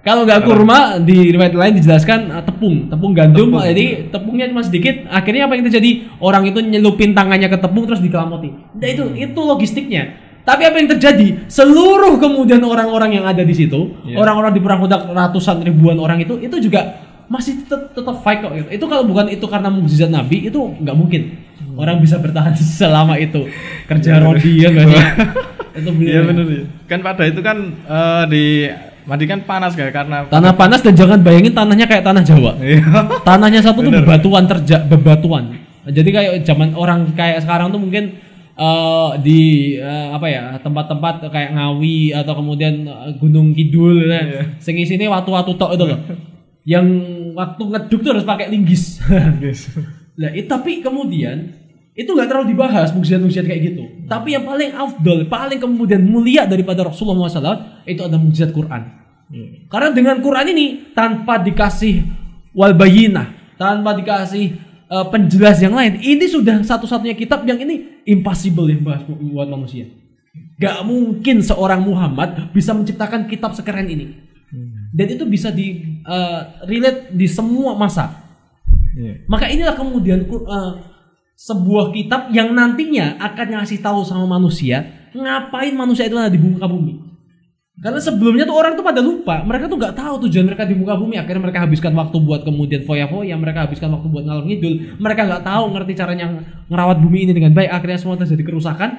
Kalau 0.07 0.23
nggak 0.23 0.47
kurma 0.47 1.03
di 1.03 1.35
riwayat 1.35 1.51
lain 1.51 1.83
dijelaskan 1.83 2.31
uh, 2.31 2.39
tepung, 2.39 2.87
tepung 2.87 3.11
gandum. 3.11 3.59
Jadi 3.59 4.07
tepungnya 4.07 4.47
cuma 4.47 4.63
sedikit. 4.63 5.03
Akhirnya 5.11 5.51
apa 5.51 5.59
yang 5.59 5.67
terjadi? 5.67 6.07
Orang 6.23 6.47
itu 6.47 6.63
nyelupin 6.63 7.11
tangannya 7.11 7.51
ke 7.51 7.59
tepung 7.59 7.83
terus 7.83 7.99
dikelamoti. 7.99 8.55
Nah, 8.55 8.87
itu 8.87 9.03
itu 9.19 9.35
logistiknya. 9.35 10.15
Tapi 10.47 10.63
apa 10.63 10.79
yang 10.79 10.95
terjadi? 10.95 11.51
Seluruh 11.51 12.23
kemudian 12.23 12.63
orang-orang 12.63 13.19
yang 13.19 13.27
ada 13.27 13.43
di 13.43 13.51
situ, 13.51 13.99
Iya. 14.07 14.15
orang-orang 14.15 14.55
di 14.55 14.63
perang 14.63 14.79
Khandaq 14.87 15.11
ratusan 15.11 15.59
ribuan 15.67 15.99
orang 15.99 16.23
itu, 16.23 16.39
itu 16.39 16.55
juga 16.63 17.03
masih 17.27 17.67
tetap 17.67 17.91
tetap 17.91 18.15
fight 18.23 18.39
kok. 18.39 18.55
Gitu. 18.55 18.79
Itu 18.79 18.85
kalau 18.87 19.03
bukan 19.03 19.27
itu 19.27 19.43
karena 19.43 19.67
mukjizat 19.67 20.07
Nabi 20.07 20.47
itu 20.47 20.55
nggak 20.55 20.95
mungkin. 20.95 21.46
Orang 21.77 22.01
bisa 22.01 22.17
bertahan 22.17 22.57
selama 22.81 23.15
itu. 23.21 23.45
Kerja 23.85 24.19
rodi 24.19 24.65
ya 24.65 24.69
nggak 24.73 24.85
sih 24.89 25.03
itu 25.77 25.89
beliau. 25.93 26.11
Iya 26.11 26.21
benar 26.25 26.45
ya. 26.49 26.63
Kan 26.89 26.99
pada 27.05 27.23
itu 27.29 27.41
kan 27.45 27.57
eh, 27.85 28.23
di 28.29 28.45
Madi 29.07 29.23
kan 29.23 29.39
panas 29.47 29.71
kayak 29.71 29.95
karena 29.95 30.27
tanah 30.27 30.51
panas 30.51 30.83
dan 30.83 30.91
jangan 30.91 31.23
bayangin 31.23 31.55
tanahnya 31.55 31.87
kayak 31.87 32.03
tanah 32.03 32.27
Jawa. 32.27 32.59
Iya. 32.59 32.83
tanahnya 33.23 33.63
satu 33.63 33.79
tuh 33.79 33.93
bebatuan 34.03 34.43
terja 34.51 34.83
bebatuan. 34.83 35.55
Jadi 35.87 36.09
kayak 36.11 36.31
zaman 36.43 36.75
orang 36.75 37.15
kayak 37.15 37.39
sekarang 37.39 37.71
tuh 37.71 37.79
mungkin 37.79 38.19
eh, 38.59 39.11
di 39.23 39.41
eh, 39.79 40.07
apa 40.11 40.27
ya 40.27 40.43
tempat-tempat 40.59 41.31
kayak 41.31 41.55
Ngawi 41.55 42.11
atau 42.19 42.33
kemudian 42.35 42.83
Gunung 43.15 43.55
Kidul 43.55 44.11
ya. 44.11 44.59
sing 44.59 44.75
isine 44.75 45.07
watu-watu 45.07 45.55
tok 45.55 45.79
itu 45.79 45.85
loh. 45.87 45.99
Yang 46.67 46.87
waktu 47.31 47.63
ngeduk 47.63 47.99
tuh 48.03 48.11
harus 48.11 48.27
pakai 48.27 48.51
linggis. 48.51 48.99
Itu 50.19 50.49
tapi 50.51 50.83
kemudian 50.83 51.66
itu 51.97 52.13
nggak 52.13 52.29
terlalu 52.29 52.53
dibahas 52.53 52.93
mukjizat-mukjizat 52.93 53.49
kayak 53.49 53.61
gitu. 53.73 53.83
Tapi 54.05 54.37
yang 54.37 54.45
paling 54.45 54.69
afdol, 54.69 55.25
paling 55.25 55.57
kemudian 55.57 56.05
mulia 56.05 56.45
daripada 56.45 56.85
Rasulullah 56.85 57.25
SAW 57.25 57.89
itu 57.89 58.05
ada 58.05 58.21
mukjizat 58.21 58.53
Quran. 58.53 58.85
Karena 59.67 59.89
dengan 59.91 60.21
Quran 60.21 60.45
ini 60.53 60.93
tanpa 60.93 61.41
dikasih 61.41 62.05
wal 62.53 62.77
bayinah, 62.77 63.57
tanpa 63.57 63.97
dikasih 63.97 64.45
eh, 64.87 65.05
penjelas 65.09 65.57
yang 65.57 65.73
lain, 65.73 65.97
ini 65.97 66.25
sudah 66.29 66.61
satu-satunya 66.61 67.17
kitab 67.17 67.41
yang 67.49 67.57
ini 67.65 68.05
impossible 68.05 68.69
bahas 68.85 69.01
buat 69.09 69.49
manusia. 69.49 69.89
Gak 70.61 70.85
mungkin 70.85 71.41
seorang 71.41 71.81
Muhammad 71.81 72.53
bisa 72.53 72.77
menciptakan 72.77 73.25
kitab 73.25 73.57
sekeren 73.57 73.89
ini. 73.89 74.29
Dan 74.93 75.17
itu 75.17 75.25
bisa 75.25 75.49
di 75.49 75.97
eh, 76.05 76.41
relate 76.69 77.09
di 77.09 77.25
semua 77.25 77.73
masa. 77.73 78.21
Iya. 78.97 79.25
Maka 79.29 79.45
inilah 79.49 79.77
kemudian 79.77 80.25
uh, 80.25 80.96
sebuah 81.37 81.93
kitab 81.93 82.33
yang 82.33 82.49
nantinya 82.57 83.21
akan 83.21 83.61
ngasih 83.61 83.77
tahu 83.77 84.01
sama 84.01 84.25
manusia 84.25 84.97
ngapain 85.13 85.73
manusia 85.73 86.09
itu 86.09 86.17
ada 86.17 86.33
di 86.33 86.41
muka 86.41 86.65
bumi. 86.65 87.07
Karena 87.77 88.01
sebelumnya 88.01 88.41
tuh 88.49 88.57
orang 88.57 88.73
tuh 88.73 88.81
pada 88.81 89.05
lupa, 89.05 89.45
mereka 89.45 89.69
tuh 89.69 89.77
nggak 89.77 89.93
tahu 89.93 90.25
tujuan 90.25 90.49
mereka 90.49 90.65
di 90.65 90.73
muka 90.73 90.97
bumi. 90.97 91.13
Akhirnya 91.21 91.45
mereka 91.45 91.61
habiskan 91.61 91.93
waktu 91.93 92.17
buat 92.25 92.41
kemudian 92.41 92.81
foya-foya, 92.89 93.37
mereka 93.37 93.69
habiskan 93.69 93.93
waktu 93.93 94.09
buat 94.09 94.25
ngalor 94.25 94.49
ngidul. 94.49 94.97
Mereka 94.97 95.21
nggak 95.29 95.43
tahu 95.45 95.63
ngerti 95.77 95.93
caranya 95.93 96.25
ngerawat 96.73 96.97
bumi 96.97 97.29
ini 97.29 97.33
dengan 97.37 97.53
baik. 97.53 97.69
Akhirnya 97.69 98.01
semua 98.01 98.17
terjadi 98.17 98.41
kerusakan. 98.41 98.89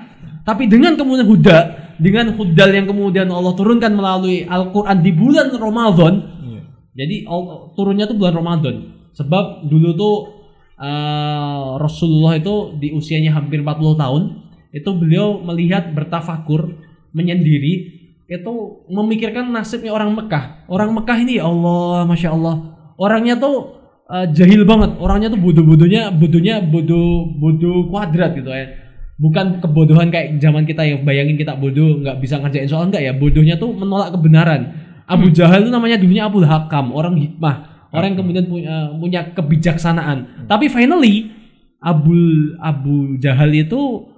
Tapi 0.47 0.71
dengan 0.71 0.95
kemudian 0.95 1.27
huda, 1.27 1.59
dengan 1.99 2.31
hudal 2.39 2.71
yang 2.71 2.87
kemudian 2.87 3.27
Allah 3.35 3.53
turunkan 3.59 3.91
melalui 3.91 4.47
Al-Quran 4.47 4.97
di 5.03 5.11
bulan 5.11 5.51
Ramadan, 5.59 6.15
Iya. 6.47 6.63
jadi 6.95 7.17
turunnya 7.75 8.07
tuh 8.07 8.15
bulan 8.15 8.35
Ramadan. 8.39 8.75
Sebab 9.19 9.67
dulu 9.67 9.91
tuh 9.99 10.15
eh, 10.79 11.67
Rasulullah 11.79 12.39
itu 12.39 12.79
di 12.79 12.95
usianya 12.95 13.35
hampir 13.35 13.61
40 13.61 13.99
tahun, 13.99 14.23
itu 14.73 14.91
beliau 14.95 15.43
melihat 15.43 15.91
bertafakur, 15.93 16.79
menyendiri, 17.13 17.99
itu 18.29 18.55
memikirkan 18.93 19.49
nasibnya 19.49 19.97
orang 19.97 20.13
Mekah. 20.13 20.69
Orang 20.69 20.93
Mekah 20.93 21.19
ini 21.25 21.41
ya 21.41 21.49
Allah, 21.49 22.05
masya 22.05 22.37
Allah, 22.37 22.55
orangnya 23.01 23.35
tuh 23.41 23.81
eh, 24.13 24.27
jahil 24.37 24.63
banget, 24.69 24.97
orangnya 25.01 25.29
tuh 25.33 25.41
bodoh-bodohnya, 25.41 26.13
bodohnya 26.13 26.55
bodoh 26.61 27.33
bodoh 27.37 27.89
kuadrat 27.89 28.37
gitu 28.37 28.53
ya. 28.53 28.69
Bukan 29.19 29.59
kebodohan 29.59 30.15
kayak 30.15 30.39
zaman 30.39 30.63
kita 30.63 30.87
yang 30.87 31.03
bayangin 31.03 31.35
kita 31.35 31.59
bodoh 31.59 31.99
nggak 32.07 32.23
bisa 32.23 32.39
ngerjain 32.39 32.71
soal 32.71 32.87
enggak 32.87 33.03
ya 33.03 33.13
bodohnya 33.17 33.59
tuh 33.59 33.75
menolak 33.75 34.15
kebenaran. 34.15 34.87
Abu 35.09 35.33
Jahal 35.33 35.65
itu 35.65 35.73
namanya 35.73 35.97
dulunya 35.97 36.29
Abu 36.29 36.45
Hakam, 36.45 36.93
orang 36.93 37.17
hikmah, 37.17 37.78
orang 37.93 38.15
yang 38.15 38.19
kemudian 38.21 38.47
punya, 38.47 38.75
punya 38.93 39.21
kebijaksanaan. 39.33 40.49
Tapi 40.49 40.69
finally 40.69 41.33
Abu 41.79 42.15
Abu 42.59 43.17
Jahal 43.23 43.55
itu 43.55 44.11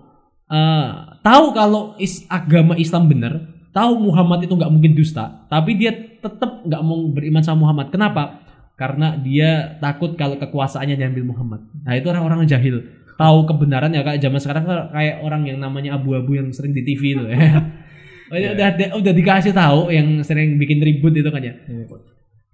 eh, 0.48 0.88
tahu 1.20 1.44
kalau 1.52 1.94
is, 2.00 2.24
agama 2.26 2.74
Islam 2.76 3.06
benar, 3.06 3.32
tahu 3.70 4.10
Muhammad 4.10 4.44
itu 4.44 4.54
nggak 4.56 4.72
mungkin 4.72 4.92
dusta, 4.96 5.46
tapi 5.46 5.76
dia 5.78 5.92
tetap 5.94 6.66
nggak 6.66 6.82
mau 6.82 7.00
beriman 7.12 7.42
sama 7.44 7.68
Muhammad. 7.68 7.92
Kenapa? 7.92 8.42
Karena 8.74 9.12
dia 9.20 9.76
takut 9.76 10.16
kalau 10.16 10.40
kekuasaannya 10.40 10.96
diambil 10.96 11.36
Muhammad. 11.36 11.60
Nah 11.84 11.92
itu 12.00 12.08
orang-orang 12.08 12.48
jahil 12.48 12.80
tahu 13.20 13.44
kebenaran 13.44 13.92
ya 13.92 14.00
kayak 14.00 14.24
zaman 14.24 14.40
sekarang 14.40 14.64
kayak 14.96 15.20
orang 15.20 15.44
yang 15.44 15.60
namanya 15.60 16.00
abu-abu 16.00 16.40
yang 16.40 16.48
sering 16.56 16.72
di 16.72 16.82
TV 16.82 17.16
itu 17.16 17.24
ya. 17.28 17.38
Oh, 18.30 18.38
udah, 18.38 18.54
udah 18.78 18.88
udah 19.02 19.10
dikasih 19.10 19.50
tahu 19.50 19.90
yang 19.90 20.22
sering 20.22 20.54
bikin 20.54 20.78
ribut 20.78 21.10
itu 21.18 21.26
kan 21.34 21.42
ya. 21.42 21.50
Iya. 21.66 21.98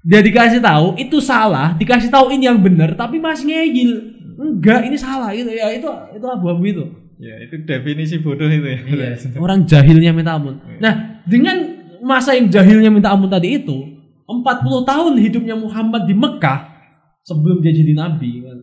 Dia 0.06 0.22
dikasih 0.22 0.62
tahu 0.62 0.94
itu 0.94 1.18
salah, 1.18 1.74
dikasih 1.74 2.06
tahu 2.14 2.30
ini 2.30 2.46
yang 2.46 2.62
benar 2.62 2.94
tapi 2.94 3.18
masih 3.18 3.50
ngeyel. 3.50 3.90
Enggak, 4.38 4.86
ini 4.86 4.94
salah 4.94 5.34
itu 5.34 5.50
ya 5.50 5.74
itu 5.74 5.88
itu 6.14 6.26
abu-abu 6.30 6.62
itu. 6.62 6.84
Ya, 7.16 7.34
itu 7.42 7.64
definisi 7.64 8.20
bodoh 8.20 8.46
itu 8.46 8.62
ya. 8.62 8.78
Iya, 8.86 9.40
orang 9.40 9.64
jahilnya 9.64 10.12
minta 10.12 10.36
ampun. 10.36 10.60
Nah, 10.78 11.24
dengan 11.24 11.56
masa 12.04 12.36
yang 12.36 12.52
jahilnya 12.52 12.92
minta 12.92 13.08
ampun 13.08 13.32
tadi 13.32 13.56
itu, 13.56 13.96
40 14.28 14.84
tahun 14.84 15.12
hidupnya 15.16 15.56
Muhammad 15.56 16.04
di 16.04 16.12
Mekah 16.12 16.76
sebelum 17.24 17.64
dia 17.64 17.72
jadi 17.72 17.96
nabi 17.96 18.44
kan. 18.44 18.58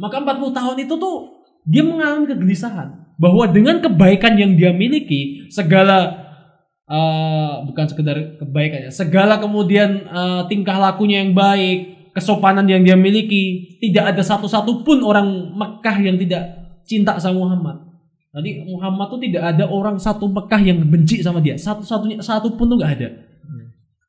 Maka 0.00 0.24
40 0.24 0.56
tahun 0.56 0.76
itu 0.88 0.94
tuh 0.96 1.16
dia 1.68 1.84
mengalami 1.84 2.26
kegelisahan 2.26 3.14
bahwa 3.20 3.44
dengan 3.46 3.78
kebaikan 3.78 4.34
yang 4.40 4.56
dia 4.56 4.72
miliki, 4.74 5.46
segala 5.52 6.21
eh, 6.92 7.52
bukan 7.64 7.84
sekedar 7.88 8.36
kebaikannya, 8.36 8.92
segala 8.92 9.40
kemudian 9.40 10.04
eh, 10.04 10.42
tingkah 10.52 10.76
lakunya 10.76 11.24
yang 11.24 11.32
baik, 11.32 12.12
kesopanan 12.12 12.68
yang 12.68 12.84
dia 12.84 12.94
miliki, 12.94 13.76
tidak 13.80 14.12
ada 14.12 14.22
satu-satu 14.22 14.84
pun 14.84 15.00
orang 15.00 15.26
Mekah 15.56 15.96
yang 16.04 16.20
tidak 16.20 16.42
cinta 16.84 17.16
sama 17.16 17.48
Muhammad. 17.48 17.88
Tadi 18.32 18.64
Muhammad 18.64 19.06
tuh 19.12 19.20
tidak 19.20 19.44
ada 19.44 19.64
orang 19.68 19.96
satu 19.96 20.24
Mekah 20.28 20.60
yang 20.60 20.80
benci 20.88 21.20
sama 21.20 21.40
dia. 21.40 21.56
Satu-satunya 21.56 22.20
satu 22.20 22.56
pun 22.56 22.68
tuh 22.68 22.80
nggak 22.80 22.92
ada. 23.00 23.08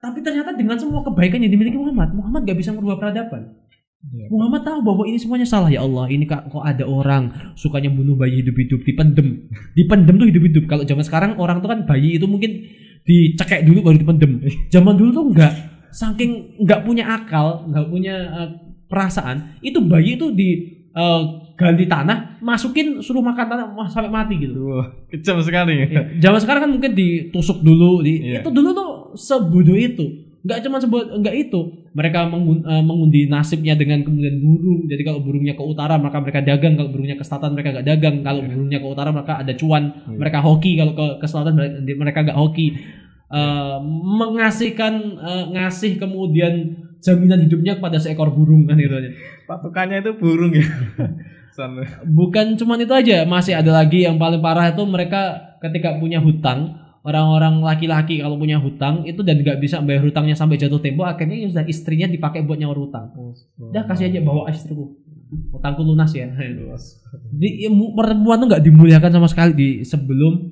Tapi 0.03 0.19
ternyata 0.19 0.51
dengan 0.51 0.75
semua 0.75 0.99
kebaikan 0.99 1.39
yang 1.39 1.55
dimiliki 1.55 1.79
Muhammad, 1.79 2.11
Muhammad 2.11 2.43
gak 2.43 2.59
bisa 2.59 2.75
merubah 2.75 2.99
peradaban. 2.99 3.55
Iya. 4.03 4.27
Muhammad 4.27 4.67
tahu 4.67 4.79
bahwa 4.83 5.03
ini 5.07 5.15
semuanya 5.15 5.47
salah 5.47 5.71
ya 5.71 5.79
Allah. 5.79 6.11
Ini 6.11 6.27
kak 6.27 6.51
kok 6.51 6.59
ada 6.59 6.83
orang 6.83 7.55
sukanya 7.55 7.87
bunuh 7.87 8.19
bayi 8.19 8.43
hidup-hidup, 8.43 8.83
dipendem. 8.83 9.47
Dipendem 9.73 10.15
tuh 10.19 10.27
hidup-hidup. 10.27 10.63
Kalau 10.67 10.83
zaman 10.83 11.03
sekarang 11.07 11.31
orang 11.39 11.63
tuh 11.63 11.71
kan 11.71 11.87
bayi 11.87 12.19
itu 12.19 12.27
mungkin 12.27 12.67
dicekek 13.07 13.63
dulu 13.63 13.79
baru 13.91 13.97
dipendem. 13.99 14.31
Zaman 14.73 14.95
dulu 14.99 15.09
tuh 15.11 15.25
enggak. 15.31 15.53
Saking 15.93 16.59
nggak 16.65 16.83
punya 16.83 17.05
akal, 17.05 17.69
nggak 17.69 17.85
punya 17.87 18.15
eh, 18.43 18.49
perasaan, 18.89 19.61
itu 19.61 19.77
bayi 19.79 20.17
itu 20.19 20.33
di 20.33 20.49
eh, 20.89 21.21
ganti 21.53 21.85
tanah, 21.85 22.41
masukin 22.41 22.97
suruh 22.99 23.21
makan 23.21 23.45
tanah 23.45 23.65
wah, 23.77 23.85
sampai 23.85 24.09
mati 24.09 24.41
gitu. 24.41 24.57
Wah, 24.73 24.89
kejam 25.13 25.37
sekali. 25.45 25.85
Ya, 25.85 26.01
zaman 26.17 26.39
sekarang 26.41 26.61
kan 26.65 26.71
mungkin 26.73 26.91
ditusuk 26.97 27.61
dulu, 27.61 28.01
di, 28.01 28.19
Iya. 28.25 28.41
itu 28.41 28.49
dulu 28.49 28.69
tuh 28.73 28.89
sebodoh 29.15 29.77
itu. 29.77 30.05
Nggak 30.43 30.59
cuma 30.65 30.81
sebut 30.81 31.13
enggak 31.13 31.35
itu. 31.37 31.82
Mereka 31.93 32.25
eh, 32.25 32.83
mengundi 32.83 33.29
nasibnya 33.29 33.77
dengan 33.77 34.01
kemudian 34.01 34.41
burung. 34.41 34.89
Jadi 34.89 35.01
kalau 35.05 35.21
burungnya 35.21 35.53
ke 35.53 35.61
utara 35.61 36.01
maka 36.01 36.17
mereka 36.17 36.41
dagang, 36.41 36.73
kalau 36.73 36.89
burungnya 36.89 37.17
ke 37.17 37.25
selatan 37.25 37.53
mereka 37.53 37.69
nggak 37.77 37.87
dagang. 37.87 38.15
Kalau 38.25 38.41
burungnya 38.41 38.79
ke 38.81 38.87
utara 38.89 39.09
mereka 39.13 39.33
ada 39.41 39.53
cuan, 39.53 39.83
mereka 40.09 40.39
hoki. 40.41 40.71
Kalau 40.77 40.93
ke, 40.97 41.05
ke 41.21 41.27
selatan 41.29 41.53
mereka- 41.97 42.25
nggak 42.25 42.39
hoki. 42.39 42.67
Eh, 43.33 43.77
mengasihkan 44.19 44.93
eh, 45.17 45.45
ngasih 45.57 45.97
kemudian 45.97 46.53
jaminan 47.03 47.43
hidupnya 47.43 47.77
kepada 47.77 47.99
seekor 47.99 48.31
burung 48.31 48.65
kan 48.69 48.79
gitu 48.79 48.95
aja. 48.95 49.09
Patokannya 49.45 50.05
itu 50.05 50.11
burung 50.17 50.53
ya. 50.55 50.65
Bukan 52.09 52.57
cuman 52.57 52.81
itu 52.81 52.93
aja, 52.97 53.29
masih 53.29 53.53
ada 53.53 53.69
lagi 53.69 54.01
yang 54.09 54.17
paling 54.17 54.41
parah 54.41 54.73
itu 54.73 54.81
mereka 54.89 55.53
ketika 55.61 55.93
punya 56.01 56.17
hutang, 56.17 56.82
orang-orang 57.03 57.59
laki-laki 57.59 58.23
kalau 58.23 58.39
punya 58.39 58.55
hutang 58.57 59.03
itu 59.03 59.19
dan 59.21 59.43
nggak 59.43 59.59
bisa 59.59 59.83
bayar 59.83 60.07
hutangnya 60.07 60.39
sampai 60.39 60.55
jatuh 60.55 60.79
tempo, 60.79 61.03
akhirnya 61.03 61.35
ya 61.35 61.47
sudah 61.51 61.65
istrinya 61.67 62.07
dipakai 62.07 62.47
buat 62.47 62.55
nyaur 62.55 62.79
hutang. 62.79 63.11
Udah 63.59 63.83
kasih 63.83 64.07
aja 64.07 64.23
bawa 64.23 64.47
istriku, 64.47 64.95
hutangku 65.51 65.83
lunas 65.83 66.15
ya. 66.15 66.31
Di, 67.35 67.67
ya, 67.67 67.69
perempuan 67.69 68.39
tuh 68.39 68.47
nggak 68.47 68.63
dimuliakan 68.63 69.11
sama 69.11 69.27
sekali 69.27 69.51
di 69.51 69.69
sebelum 69.83 70.47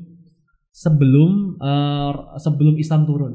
sebelum 0.76 1.56
eh, 1.56 2.14
sebelum 2.36 2.76
Islam 2.76 3.08
turun. 3.08 3.34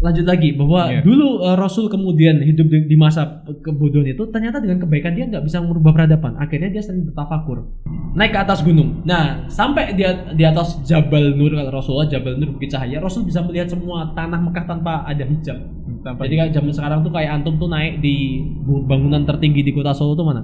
Lanjut 0.00 0.24
lagi 0.24 0.56
bahwa 0.56 0.88
Iya. 0.88 1.04
dulu 1.04 1.44
eh, 1.44 1.56
Rasul 1.60 1.92
kemudian 1.92 2.40
hidup 2.40 2.72
di, 2.72 2.88
di 2.88 2.96
masa 2.96 3.44
kebodohan 3.44 4.08
itu 4.08 4.24
ternyata 4.32 4.56
dengan 4.56 4.80
kebaikan 4.80 5.12
dia 5.12 5.28
nggak 5.28 5.44
bisa 5.44 5.60
merubah 5.60 5.92
peradaban. 5.92 6.40
Akhirnya 6.40 6.72
dia 6.72 6.80
sering 6.80 7.04
bertafakur. 7.04 7.68
Naik 8.16 8.32
ke 8.32 8.40
atas 8.40 8.64
gunung. 8.64 9.04
Nah, 9.04 9.44
sampai 9.52 9.92
di, 9.92 10.02
di 10.34 10.44
atas 10.48 10.80
Jabal 10.88 11.36
Nur 11.36 11.52
kalau 11.52 11.68
Rasulullah 11.68 12.08
Jabal 12.08 12.40
Nur 12.40 12.56
Bukit 12.56 12.72
Cahaya, 12.72 12.96
Rasul 12.96 13.28
bisa 13.28 13.44
melihat 13.44 13.68
semua 13.68 14.08
tanah 14.16 14.40
Mekah 14.40 14.64
tanpa 14.64 15.04
ada 15.04 15.20
hijab. 15.22 15.60
Tanpa 16.00 16.24
Jadi 16.24 16.34
kayak 16.48 16.52
zaman 16.56 16.72
sekarang 16.72 16.98
tuh 17.04 17.12
kayak 17.12 17.30
antum 17.36 17.60
tuh 17.60 17.68
naik 17.68 18.00
di 18.00 18.40
bangunan 18.88 19.28
tertinggi 19.28 19.60
di 19.60 19.76
kota 19.76 19.92
Solo 19.92 20.16
tuh 20.16 20.24
mana? 20.24 20.42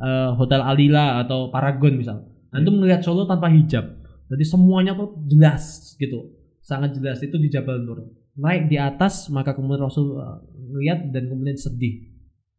Eh, 0.00 0.30
Hotel 0.34 0.64
Alila 0.64 1.20
atau 1.20 1.52
Paragon 1.52 1.92
misal. 1.92 2.24
Antum 2.50 2.80
melihat 2.80 3.04
Solo 3.04 3.28
tanpa 3.28 3.52
hijab. 3.52 4.00
Jadi 4.32 4.44
semuanya 4.48 4.96
tuh 4.96 5.12
jelas 5.28 5.92
gitu. 6.00 6.32
Sangat 6.64 6.96
jelas 6.96 7.20
itu 7.20 7.36
di 7.36 7.52
Jabal 7.52 7.84
Nur. 7.84 8.21
Naik 8.32 8.72
di 8.72 8.80
atas 8.80 9.28
maka 9.28 9.52
kemudian 9.52 9.84
Rasul 9.84 10.16
eh, 10.16 10.38
lihat 10.80 11.12
dan 11.12 11.28
kemudian 11.28 11.58
sedih. 11.58 12.08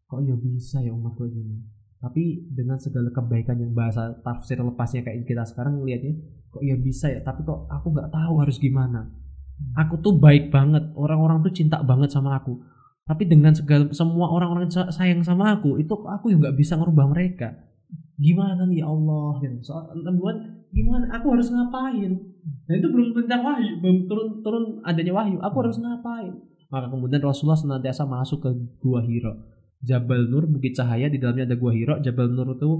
Kok 0.06 0.22
ya 0.26 0.36
bisa 0.38 0.78
ya 0.86 0.94
umat 0.94 1.18
gue 1.18 1.30
gini? 1.34 1.74
tapi 2.04 2.52
dengan 2.52 2.76
segala 2.76 3.08
kebaikan 3.16 3.64
yang 3.64 3.72
bahasa 3.72 4.12
tafsir 4.28 4.60
lepasnya 4.60 5.08
kayak 5.08 5.24
kita 5.24 5.48
sekarang 5.48 5.80
ngelihatnya 5.80 6.20
kok 6.52 6.60
ya 6.60 6.76
bisa 6.76 7.08
ya? 7.08 7.24
Tapi 7.24 7.48
kok 7.48 7.72
aku 7.72 7.96
nggak 7.96 8.12
tahu 8.12 8.44
harus 8.44 8.60
gimana. 8.60 9.08
Aku 9.80 10.04
tuh 10.04 10.20
baik 10.20 10.52
banget 10.52 10.92
orang-orang 11.00 11.40
tuh 11.48 11.56
cinta 11.56 11.80
banget 11.80 12.12
sama 12.12 12.36
aku. 12.36 12.60
Tapi 13.08 13.24
dengan 13.24 13.56
segala 13.56 13.88
semua 13.96 14.28
orang-orang 14.36 14.68
sa- 14.68 14.92
sayang 14.92 15.24
sama 15.24 15.56
aku 15.56 15.80
itu 15.80 15.96
aku 15.96 16.36
yang 16.36 16.44
nggak 16.44 16.60
bisa 16.60 16.76
ngerubah 16.76 17.08
mereka. 17.08 17.56
Gimana 18.20 18.68
nih 18.68 18.84
ya 18.84 18.92
Allah? 18.92 19.40
Gitu. 19.40 19.64
Soal 19.64 19.96
gimana? 20.76 21.08
Aku 21.16 21.32
harus 21.32 21.48
ngapain 21.56 22.33
dan 22.68 22.76
itu 22.80 22.88
belum 22.92 23.16
tentang 23.16 23.42
wahyu 23.44 23.80
belum 23.80 23.98
turun 24.08 24.28
turun 24.44 24.64
adanya 24.84 25.14
wahyu. 25.16 25.40
Aku 25.40 25.56
harus 25.64 25.80
ngapain? 25.80 26.34
Maka 26.72 26.90
kemudian 26.90 27.22
Rasulullah 27.22 27.60
senantiasa 27.60 28.04
masuk 28.04 28.44
ke 28.44 28.50
gua 28.82 29.04
Hiro 29.06 29.38
Jabal 29.84 30.32
Nur 30.32 30.48
bukit 30.48 30.74
cahaya 30.74 31.12
di 31.12 31.20
dalamnya 31.20 31.48
ada 31.48 31.56
gua 31.60 31.72
Hiro 31.76 32.00
Jabal 32.00 32.32
Nur 32.32 32.56
itu 32.56 32.72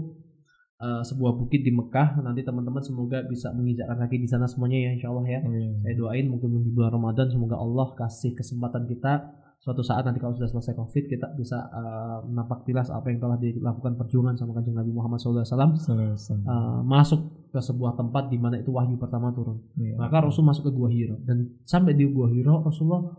eh, 0.80 1.02
sebuah 1.04 1.36
bukit 1.36 1.62
di 1.64 1.72
Mekah. 1.72 2.24
Nanti 2.24 2.42
teman-teman 2.44 2.84
semoga 2.84 3.24
bisa 3.28 3.52
menginjakkan 3.52 4.00
kaki 4.08 4.24
di 4.24 4.28
sana 4.28 4.48
semuanya 4.48 4.88
ya 4.88 4.90
Insya 4.96 5.08
Allah 5.12 5.24
ya 5.28 5.40
saya 5.84 5.96
doain 5.96 6.26
mungkin 6.32 6.64
di 6.64 6.72
bulan 6.72 6.92
Ramadan 6.96 7.28
semoga 7.32 7.60
Allah 7.60 7.92
kasih 7.96 8.36
kesempatan 8.36 8.88
kita. 8.88 9.44
Suatu 9.64 9.80
saat 9.80 10.04
nanti 10.04 10.20
kalau 10.20 10.36
sudah 10.36 10.52
selesai 10.52 10.76
covid 10.76 11.08
kita 11.08 11.40
bisa 11.40 11.56
uh, 11.72 12.20
menapak 12.28 12.68
tilas 12.68 12.92
apa 12.92 13.08
yang 13.08 13.24
telah 13.24 13.40
dilakukan 13.40 13.96
perjuangan 13.96 14.36
sama 14.36 14.60
kanjeng 14.60 14.76
Nabi 14.76 14.92
Muhammad 14.92 15.24
SAW 15.24 15.40
uh, 15.40 16.84
masuk 16.84 17.43
ke 17.54 17.62
sebuah 17.62 17.94
tempat 17.94 18.34
di 18.34 18.42
mana 18.42 18.58
itu 18.58 18.74
wahyu 18.74 18.98
pertama 18.98 19.30
turun. 19.30 19.62
Iya. 19.78 20.02
maka 20.02 20.26
Rasul 20.26 20.42
masuk 20.42 20.68
ke 20.68 20.72
gua 20.74 20.90
Hiro. 20.90 21.22
Dan 21.22 21.62
sampai 21.70 21.94
di 21.94 22.10
gua 22.10 22.34
Hiro 22.34 22.66
Rasulullah 22.66 23.14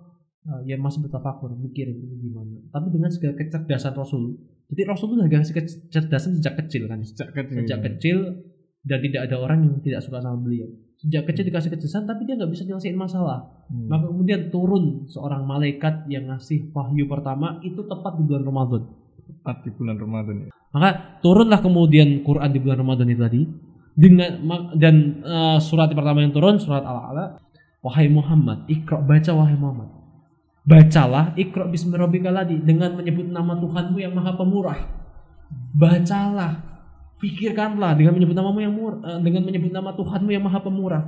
uh, 0.50 0.60
ya 0.66 0.74
masih 0.74 1.06
bertafakur 1.06 1.54
mikir 1.54 1.86
ini 1.86 2.18
gimana. 2.18 2.58
Tapi 2.74 2.90
dengan 2.90 3.14
segala 3.14 3.38
kecerdasan 3.38 3.94
Rasul 3.94 4.34
jadi 4.74 4.90
Rasul 4.90 5.14
itu 5.14 5.22
kasih 5.30 5.54
kecerdasan 5.54 6.30
sejak 6.42 6.54
kecil 6.66 6.90
kan. 6.90 6.98
Sejak 7.06 7.30
kecil 7.30 7.62
sejak 7.62 7.80
kecil 7.86 8.16
dan 8.82 8.98
tidak 9.00 9.20
ada 9.30 9.36
orang 9.38 9.58
yang 9.62 9.74
tidak 9.78 10.02
suka 10.02 10.18
sama 10.18 10.36
beliau. 10.42 10.66
Sejak 10.98 11.30
kecil 11.30 11.46
dikasih 11.46 11.70
kecerdasan 11.70 12.10
tapi 12.10 12.26
dia 12.26 12.34
nggak 12.34 12.50
bisa 12.50 12.66
nyelesain 12.66 12.98
masalah. 12.98 13.62
Hmm. 13.64 13.88
maka 13.88 14.12
kemudian 14.12 14.52
turun 14.52 15.08
seorang 15.08 15.48
malaikat 15.48 16.04
yang 16.12 16.28
ngasih 16.28 16.68
wahyu 16.76 17.08
pertama 17.08 17.64
itu 17.64 17.80
tepat 17.86 18.20
di 18.20 18.22
bulan 18.28 18.44
Ramadan. 18.44 18.82
Tepat 19.24 19.56
di 19.64 19.70
bulan 19.72 19.96
Ramadan 19.96 20.36
ya 20.44 20.54
maka 20.74 21.22
turunlah 21.22 21.62
kemudian 21.62 22.26
Quran 22.26 22.50
di 22.50 22.58
bulan 22.58 22.82
Ramadan 22.82 23.06
itu 23.06 23.22
tadi 23.22 23.40
dengan 23.94 24.42
dan 24.74 25.22
eh, 25.22 25.58
surat 25.62 25.90
pertama 25.94 26.22
yang 26.22 26.34
turun 26.34 26.58
surat 26.58 26.82
Al-A'la. 26.82 27.38
Wahai 27.84 28.08
Muhammad 28.08 28.64
ikra 28.66 28.98
baca 28.98 29.30
wahai 29.32 29.54
Muhammad. 29.54 29.88
Bacalah 30.64 31.36
ikra 31.36 31.68
bismi 31.68 31.92
rabbikal 31.92 32.32
ladzi 32.32 32.56
dengan 32.56 32.96
menyebut 32.96 33.28
nama 33.28 33.52
Tuhanmu 33.60 34.00
yang 34.00 34.16
maha 34.16 34.32
pemurah. 34.32 34.80
Bacalah 35.76 36.56
pikirkanlah 37.20 37.92
dengan 37.92 38.16
menyebut 38.16 38.32
namamu 38.32 38.60
yang 38.64 38.72
mur, 38.72 39.04
eh, 39.04 39.20
dengan 39.20 39.44
menyebut 39.44 39.68
nama 39.68 39.92
Tuhanmu 39.92 40.30
yang 40.32 40.40
maha 40.40 40.64
pemurah. 40.64 41.04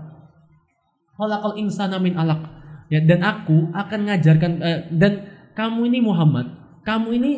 Khalaqal 1.17 1.57
insana 1.57 1.97
min 1.97 2.13
alaq. 2.13 2.45
Ya 2.93 3.01
dan 3.03 3.25
aku 3.25 3.73
akan 3.73 4.01
ngajarkan 4.13 4.53
eh, 4.61 4.81
dan 4.93 5.13
kamu 5.57 5.89
ini 5.89 5.99
Muhammad 6.05 6.47
kamu 6.87 7.09
ini 7.19 7.33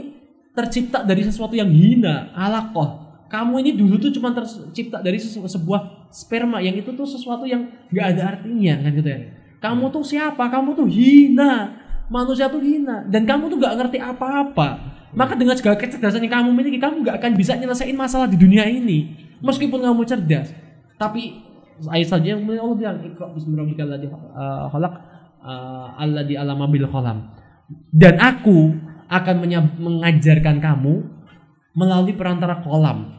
tercipta 0.52 1.06
dari 1.06 1.24
sesuatu 1.24 1.56
yang 1.56 1.72
hina 1.72 2.36
alaqah 2.36 3.07
kamu 3.28 3.54
ini 3.60 3.70
dulu 3.76 4.00
tuh 4.00 4.10
cuma 4.12 4.32
tercipta 4.32 5.04
dari 5.04 5.20
sebuah 5.20 6.08
sperma 6.08 6.64
yang 6.64 6.76
itu 6.80 6.90
tuh 6.96 7.04
sesuatu 7.04 7.44
yang 7.44 7.68
nggak 7.92 8.06
ada 8.16 8.22
artinya 8.36 8.74
kan 8.80 8.90
gitu 8.96 9.08
ya? 9.08 9.20
Kamu 9.58 9.84
tuh 9.92 10.04
siapa? 10.04 10.48
Kamu 10.48 10.72
tuh 10.72 10.88
hina. 10.88 11.76
Manusia 12.08 12.48
tuh 12.48 12.64
hina. 12.64 13.04
Dan 13.04 13.28
kamu 13.28 13.52
tuh 13.52 13.58
nggak 13.60 13.74
ngerti 13.84 13.98
apa-apa. 14.00 14.68
Maka 15.12 15.36
dengan 15.36 15.56
segala 15.56 15.76
kecerdasan 15.76 16.24
yang 16.24 16.40
kamu 16.40 16.48
miliki 16.56 16.78
kamu 16.80 17.04
nggak 17.04 17.16
akan 17.20 17.32
bisa 17.36 17.52
nyelesain 17.58 17.96
masalah 17.96 18.30
di 18.30 18.40
dunia 18.40 18.64
ini. 18.64 19.12
Meskipun 19.44 19.82
kamu 19.82 20.08
cerdas. 20.08 20.54
Tapi 20.96 21.48
ayat 21.86 22.08
saja 22.10 22.34
yang 22.34 22.42
Allah 22.42 22.74
bilang 22.74 22.98
ikra 23.06 23.30
bismi 23.30 23.54
rabbikal 23.54 23.86
ladzi 23.86 24.10
uh, 24.10 24.66
khalaq 24.66 24.94
uh, 25.46 26.02
alladzi 26.02 26.34
alama 26.34 26.66
bil 26.66 26.90
qalam 26.90 27.30
dan 27.94 28.18
aku 28.18 28.74
akan 29.06 29.36
mengajarkan 29.78 30.58
kamu 30.58 31.06
melalui 31.78 32.18
perantara 32.18 32.58
kolam. 32.58 33.14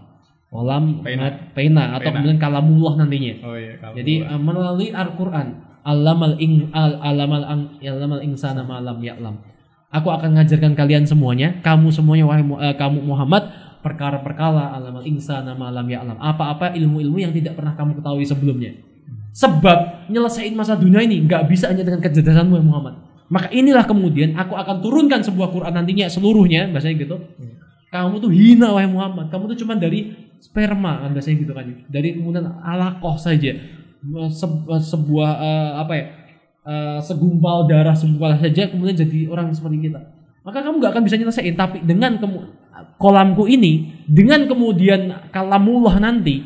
Kolam 0.50 1.06
Pena. 1.06 1.30
eh, 1.30 1.34
pena 1.54 1.93
atau 1.95 2.10
Pena. 2.10 2.19
kemudian 2.19 2.38
kalamullah 2.41 2.93
nantinya. 3.00 3.34
Oh 3.45 3.56
iya 3.56 3.78
kalau 3.78 3.93
jadi 3.95 4.13
uh, 4.28 4.41
melalui 4.41 4.89
Al-Qur'an. 4.91 5.48
Alamal 5.80 6.36
ing 6.43 6.69
al 6.76 7.00
alamal 7.00 7.43
ang 7.48 7.62
alamal 7.80 8.19
insana 8.19 8.67
malam 8.67 9.00
ya'lam. 9.00 9.39
Aku 9.89 10.12
akan 10.12 10.36
mengajarkan 10.36 10.76
kalian 10.76 11.08
semuanya. 11.08 11.56
Kamu 11.63 11.89
semuanya 11.89 12.28
wahai 12.28 12.43
eh, 12.43 12.76
kamu 12.76 13.00
Muhammad 13.08 13.48
perkara-perkara 13.80 14.76
alamal 14.76 15.06
insana 15.08 15.56
malam 15.56 15.88
ya'lam. 15.88 16.19
Apa-apa 16.19 16.76
ilmu-ilmu 16.76 17.17
yang 17.24 17.32
tidak 17.32 17.56
pernah 17.56 17.74
kamu 17.80 18.02
ketahui 18.02 18.26
sebelumnya. 18.28 18.76
Sebab 19.34 20.10
nyelesain 20.12 20.52
masa 20.58 20.76
dunia 20.76 21.00
ini 21.06 21.24
nggak 21.24 21.48
bisa 21.48 21.72
hanya 21.72 21.86
dengan 21.86 22.02
kecerdasanmu 22.04 22.60
Muhammad. 22.60 23.00
Maka 23.30 23.54
inilah 23.54 23.86
kemudian 23.86 24.34
aku 24.34 24.58
akan 24.58 24.82
turunkan 24.82 25.22
sebuah 25.22 25.54
Quran 25.54 25.74
nantinya 25.78 26.10
seluruhnya 26.10 26.74
bahasanya 26.74 27.06
gitu 27.06 27.15
kamu 27.89 28.21
tuh 28.21 28.32
hina 28.32 28.69
wahai 28.69 28.89
Muhammad. 28.89 29.34
Kamu 29.34 29.49
tuh 29.49 29.58
cuma 29.58 29.73
dari 29.73 30.13
sperma 30.38 31.04
kan 31.06 31.10
biasanya 31.13 31.38
gitu 31.41 31.54
kan. 31.58 31.65
Dari 31.89 32.10
kemudian 32.17 32.45
alakoh 32.62 33.17
saja. 33.17 33.58
Se- 34.32 34.67
sebuah 34.95 35.32
eh, 35.43 35.71
apa 35.75 35.93
ya 35.97 36.06
eh, 36.63 36.99
segumpal 37.04 37.67
darah 37.67 37.97
segumpal 37.97 38.39
saja 38.39 38.71
kemudian 38.71 38.95
jadi 38.95 39.28
orang 39.28 39.52
seperti 39.52 39.89
kita. 39.89 39.99
Maka 40.45 40.63
kamu 40.63 40.80
nggak 40.80 40.91
akan 40.95 41.04
bisa 41.04 41.17
nyelesain. 41.19 41.54
Tapi 41.58 41.84
dengan 41.84 42.21
kolamku 42.95 43.49
ini 43.49 44.06
dengan 44.08 44.45
kemudian 44.45 45.30
kalamullah 45.34 45.99
nanti 45.99 46.45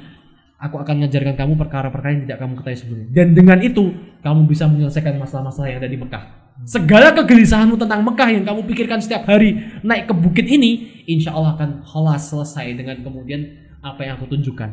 aku 0.58 0.79
akan 0.79 1.03
mengajarkan 1.03 1.36
kamu 1.36 1.53
perkara-perkara 1.60 2.12
yang 2.15 2.23
tidak 2.25 2.39
kamu 2.39 2.53
ketahui 2.63 2.79
sebelumnya. 2.79 3.08
Dan 3.12 3.27
dengan 3.36 3.60
itu 3.60 3.91
kamu 4.23 4.47
bisa 4.47 4.65
menyelesaikan 4.71 5.19
masalah-masalah 5.19 5.67
yang 5.69 5.79
ada 5.84 5.91
di 5.91 5.99
Mekah 5.99 6.42
segala 6.63 7.12
kegelisahanmu 7.12 7.76
tentang 7.76 8.06
Mekah 8.06 8.30
yang 8.30 8.44
kamu 8.46 8.62
pikirkan 8.70 9.02
setiap 9.02 9.26
hari 9.28 9.58
naik 9.82 10.06
ke 10.08 10.13
bukit 10.13 10.46
ini 10.48 11.04
insya 11.10 11.34
Allah 11.34 11.58
akan 11.58 11.84
kelas 11.84 12.30
selesai 12.30 12.78
dengan 12.78 13.02
kemudian 13.02 13.42
apa 13.84 14.06
yang 14.06 14.16
aku 14.22 14.30
tunjukkan. 14.32 14.70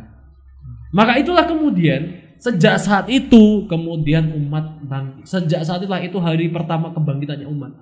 Maka 0.94 1.18
itulah 1.18 1.48
kemudian 1.48 2.30
sejak 2.40 2.78
saat 2.78 3.06
itu 3.10 3.66
kemudian 3.68 4.32
umat 4.32 4.80
bang 4.86 5.20
sejak 5.28 5.60
saat 5.60 5.84
itulah 5.84 6.00
itu 6.00 6.16
hari 6.22 6.52
pertama 6.52 6.94
kebangkitannya 6.94 7.48
umat. 7.48 7.72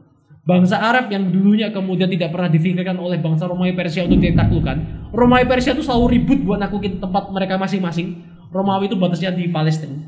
Bangsa 0.49 0.81
Arab 0.81 1.13
yang 1.13 1.29
dulunya 1.29 1.69
kemudian 1.69 2.09
tidak 2.09 2.33
pernah 2.33 2.49
difikirkan 2.49 2.97
oleh 2.97 3.21
bangsa 3.21 3.45
Romawi 3.45 3.77
Persia 3.77 4.09
untuk 4.09 4.25
ditaklukkan. 4.25 5.11
Romawi 5.13 5.45
Persia 5.45 5.77
itu 5.77 5.85
selalu 5.85 6.17
ribut 6.17 6.41
buat 6.41 6.57
naklukin 6.57 6.97
tempat 6.97 7.29
mereka 7.29 7.61
masing-masing. 7.61 8.25
Romawi 8.49 8.89
itu 8.89 8.97
batasnya 8.97 9.37
di 9.37 9.53
Palestina 9.53 10.08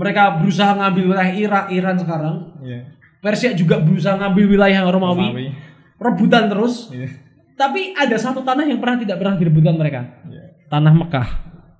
mereka 0.00 0.40
berusaha 0.40 0.72
ngambil 0.72 1.04
wilayah 1.12 1.34
Irak 1.36 1.64
Iran 1.68 1.96
sekarang 2.00 2.36
iya 2.64 2.80
Persia 3.20 3.52
juga 3.52 3.76
berusaha 3.76 4.16
ngambil 4.16 4.48
wilayah 4.48 4.80
Romawi, 4.88 5.28
Romawi. 5.28 5.46
rebutan 6.00 6.48
terus 6.48 6.88
iya 6.88 7.12
tapi 7.60 7.92
ada 7.92 8.16
satu 8.16 8.40
tanah 8.40 8.64
yang 8.64 8.80
pernah 8.80 8.96
tidak 8.96 9.20
pernah 9.20 9.36
direbutkan 9.36 9.76
mereka 9.76 10.00
iya 10.24 10.50
tanah 10.70 10.92
Mekah, 10.94 11.28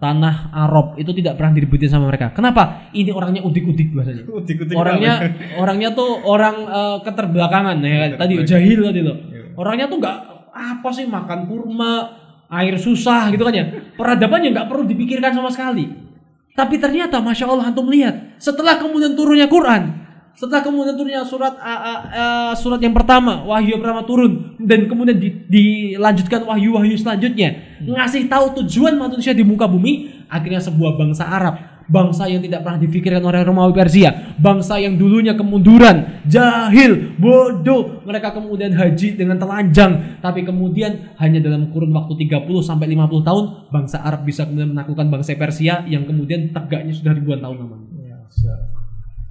tanah 0.02 0.50
Arab 0.50 0.98
itu 0.98 1.14
tidak 1.14 1.38
pernah 1.38 1.54
direbutin 1.54 1.86
sama 1.86 2.10
mereka. 2.10 2.34
Kenapa? 2.34 2.90
Ini 2.90 3.14
orangnya 3.14 3.46
udik-udik 3.46 3.94
bahasanya. 3.94 4.26
Udik-udik 4.26 4.74
Orangnya 4.74 5.14
orangnya 5.62 5.94
tuh 5.94 6.10
orang 6.26 6.56
eh, 6.66 6.98
keterbelakangan 7.06 7.78
ya 7.86 8.18
tadi 8.18 8.34
jahil 8.42 8.82
tadi 8.90 9.00
loh. 9.06 9.16
Iya. 9.30 9.54
Orangnya 9.54 9.86
tuh 9.86 10.02
nggak 10.02 10.16
apa 10.50 10.88
sih 10.90 11.06
makan 11.06 11.46
kurma, 11.46 12.18
air 12.50 12.74
susah 12.74 13.30
gitu 13.30 13.46
kan 13.46 13.54
ya. 13.54 13.64
Peradabannya 13.94 14.50
nggak 14.50 14.66
perlu 14.66 14.84
dipikirkan 14.90 15.30
sama 15.30 15.48
sekali. 15.54 16.09
Tapi 16.52 16.76
ternyata 16.82 17.22
masya 17.22 17.46
Allah 17.46 17.70
antum 17.70 17.86
lihat 17.88 18.36
setelah 18.36 18.76
kemudian 18.76 19.14
turunnya 19.14 19.46
Quran, 19.46 19.96
setelah 20.34 20.64
kemudian 20.64 20.96
turunnya 20.98 21.22
surat 21.22 21.54
a- 21.60 21.80
a- 21.84 22.54
surat 22.56 22.80
yang 22.80 22.96
pertama 22.96 23.44
wahyu 23.44 23.76
yang 23.76 23.82
pertama 23.84 24.02
turun 24.08 24.56
dan 24.56 24.88
kemudian 24.88 25.20
di- 25.20 25.36
dilanjutkan 25.46 26.42
wahyu-wahyu 26.48 26.96
selanjutnya 26.96 27.78
ngasih 27.84 28.24
tahu 28.24 28.64
tujuan 28.64 28.96
manusia 28.96 29.36
di 29.36 29.44
muka 29.44 29.68
bumi 29.68 30.24
akhirnya 30.32 30.58
sebuah 30.58 30.96
bangsa 30.96 31.28
Arab 31.28 31.60
bangsa 31.90 32.30
yang 32.30 32.40
tidak 32.40 32.62
pernah 32.62 32.78
difikirkan 32.78 33.20
oleh 33.26 33.42
Romawi 33.42 33.74
Persia 33.74 34.38
bangsa 34.38 34.78
yang 34.78 34.94
dulunya 34.94 35.34
kemunduran 35.34 36.22
jahil 36.24 37.18
bodoh. 37.18 38.00
Mereka 38.06 38.32
kemudian 38.32 38.72
haji 38.72 39.18
dengan 39.18 39.36
telanjang. 39.36 40.22
Tapi 40.22 40.46
kemudian 40.46 41.12
hanya 41.18 41.42
dalam 41.42 41.68
kurun 41.74 41.90
waktu 41.90 42.14
30 42.30 42.46
sampai 42.62 42.86
50 42.94 43.26
tahun 43.26 43.44
bangsa 43.68 44.06
Arab 44.06 44.22
bisa 44.24 44.46
kemudian 44.46 44.70
menaklukkan 44.72 45.10
bangsa 45.10 45.34
Persia 45.34 45.82
yang 45.90 46.06
kemudian 46.06 46.54
tegaknya 46.54 46.94
sudah 46.94 47.12
ribuan 47.12 47.42
tahun 47.42 47.66
lamanya. 47.66 47.88
Ya 48.00 48.18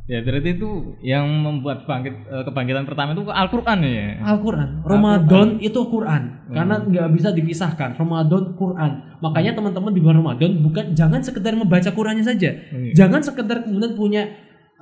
berarti 0.10 0.58
itu 0.58 0.98
yang 1.06 1.30
membuat 1.30 1.86
bangkit 1.86 2.26
eh, 2.26 2.42
kebangkitan 2.42 2.90
pertama 2.90 3.14
itu 3.14 3.30
Al-Qur'an 3.30 3.78
ya. 3.86 4.18
Al-Quran. 4.26 4.82
Ramadan 4.82 5.62
itu 5.62 5.78
Quran. 5.86 6.50
Karena 6.50 6.82
nggak 6.82 7.08
bisa 7.14 7.30
dipisahkan. 7.30 7.94
Ramadan 7.94 8.58
Quran. 8.58 9.22
Makanya 9.22 9.54
teman-teman 9.54 9.94
di 9.94 10.02
bulan 10.02 10.18
Ramadan 10.26 10.66
bukan 10.66 10.98
jangan 10.98 11.22
sekedar 11.22 11.54
membaca 11.54 11.94
Qurannya 11.94 12.26
saja. 12.26 12.50
Iya. 12.50 13.06
Jangan 13.06 13.22
sekedar 13.22 13.62
kemudian 13.62 13.94
punya 13.94 14.26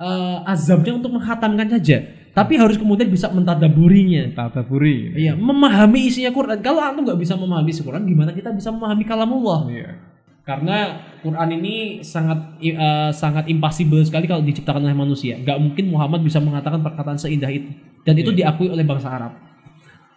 eh, 0.00 0.38
azabnya 0.48 0.96
untuk 0.96 1.12
menghatamkan 1.12 1.68
saja. 1.76 2.16
tapi 2.28 2.54
harus 2.54 2.78
kemudian 2.78 3.10
bisa 3.10 3.26
mentadaburinya. 3.34 4.30
Tadaburi. 4.30 5.10
Iya, 5.18 5.34
memahami 5.34 6.06
isinya 6.06 6.30
Quran. 6.30 6.62
Kalau 6.62 6.78
antum 6.78 7.02
nggak 7.02 7.18
bisa 7.18 7.34
memahami 7.34 7.74
isi 7.74 7.82
Quran, 7.82 8.06
gimana 8.06 8.30
kita 8.30 8.54
bisa 8.54 8.70
memahami 8.70 9.02
kalamullah? 9.02 9.66
Iya. 9.66 10.07
Karena 10.48 11.04
Quran 11.20 11.60
ini 11.60 12.00
sangat 12.00 12.56
eh, 12.64 13.12
sangat 13.12 13.52
impossible 13.52 14.00
sekali 14.00 14.24
kalau 14.24 14.40
diciptakan 14.40 14.80
oleh 14.80 14.96
manusia. 14.96 15.36
Nggak 15.36 15.60
mungkin 15.60 15.84
Muhammad 15.92 16.24
bisa 16.24 16.40
mengatakan 16.40 16.80
perkataan 16.80 17.20
seindah 17.20 17.52
itu. 17.52 17.68
Dan 18.00 18.16
itu 18.16 18.32
diakui 18.32 18.72
oleh 18.72 18.80
bangsa 18.80 19.12
Arab. 19.12 19.36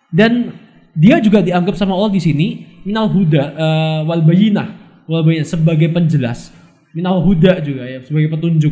Dan 0.08 0.56
dia 0.96 1.20
juga 1.20 1.44
dianggap 1.44 1.76
sama 1.76 2.00
Allah 2.00 2.16
di 2.16 2.24
sini 2.24 2.48
minal 2.88 3.12
huda 3.12 3.44
eh, 3.44 4.00
wal 4.08 4.24
bayinah 4.24 4.72
wal 5.04 5.28
bayinah 5.28 5.52
sebagai 5.52 5.92
penjelas. 5.92 6.56
Minal 6.96 7.20
huda 7.20 7.60
juga 7.60 7.84
ya 7.84 8.00
sebagai 8.00 8.32
petunjuk. 8.32 8.72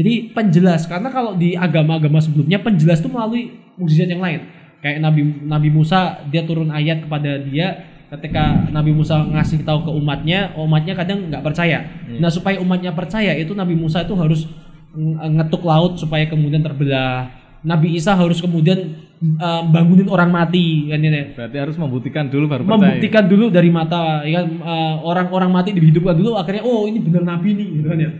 Jadi 0.00 0.32
penjelas 0.32 0.88
karena 0.88 1.12
kalau 1.12 1.36
di 1.36 1.60
agama-agama 1.60 2.24
sebelumnya 2.24 2.56
penjelas 2.56 3.04
itu 3.04 3.12
melalui 3.12 3.52
mukjizat 3.76 4.08
yang 4.08 4.24
lain. 4.24 4.48
Kayak 4.80 5.04
Nabi 5.04 5.20
Nabi 5.44 5.68
Musa 5.68 6.24
dia 6.32 6.40
turun 6.48 6.72
ayat 6.72 7.04
kepada 7.04 7.36
dia 7.44 7.95
ketika 8.16 8.72
Nabi 8.72 8.96
Musa 8.96 9.22
ngasih 9.22 9.62
tahu 9.62 9.86
ke 9.86 9.90
umatnya, 9.92 10.56
umatnya 10.56 10.96
kadang 10.96 11.28
nggak 11.28 11.44
percaya. 11.44 11.84
Nah 12.16 12.32
supaya 12.32 12.58
umatnya 12.58 12.96
percaya 12.96 13.36
itu 13.36 13.52
Nabi 13.52 13.76
Musa 13.76 14.02
itu 14.02 14.16
harus 14.16 14.48
ng- 14.96 15.40
ngetuk 15.40 15.62
laut 15.62 16.00
supaya 16.00 16.24
kemudian 16.26 16.64
terbelah. 16.64 17.30
Nabi 17.66 17.98
Isa 17.98 18.14
harus 18.14 18.38
kemudian 18.38 18.78
eh, 19.20 19.62
bangunin 19.68 20.06
orang 20.08 20.30
mati 20.30 20.88
kan 20.92 21.00
ini. 21.02 21.34
Berarti 21.34 21.56
harus 21.56 21.76
membuktikan 21.76 22.28
dulu 22.28 22.44
baru 22.46 22.62
percaya. 22.62 22.78
Membuktikan 22.78 23.24
dulu 23.26 23.44
dari 23.48 23.70
mata 23.72 24.22
ya 24.22 24.44
kan 24.44 24.46
eh, 24.54 24.94
orang-orang 25.02 25.50
mati 25.50 25.70
dihidupkan 25.74 26.14
dulu 26.14 26.38
akhirnya 26.38 26.62
oh 26.62 26.84
ini 26.86 26.98
benar 27.02 27.24
Nabi 27.24 27.56
nih 27.56 27.68
gitu 27.80 27.88
kan 27.90 27.98
ya. 28.00 28.10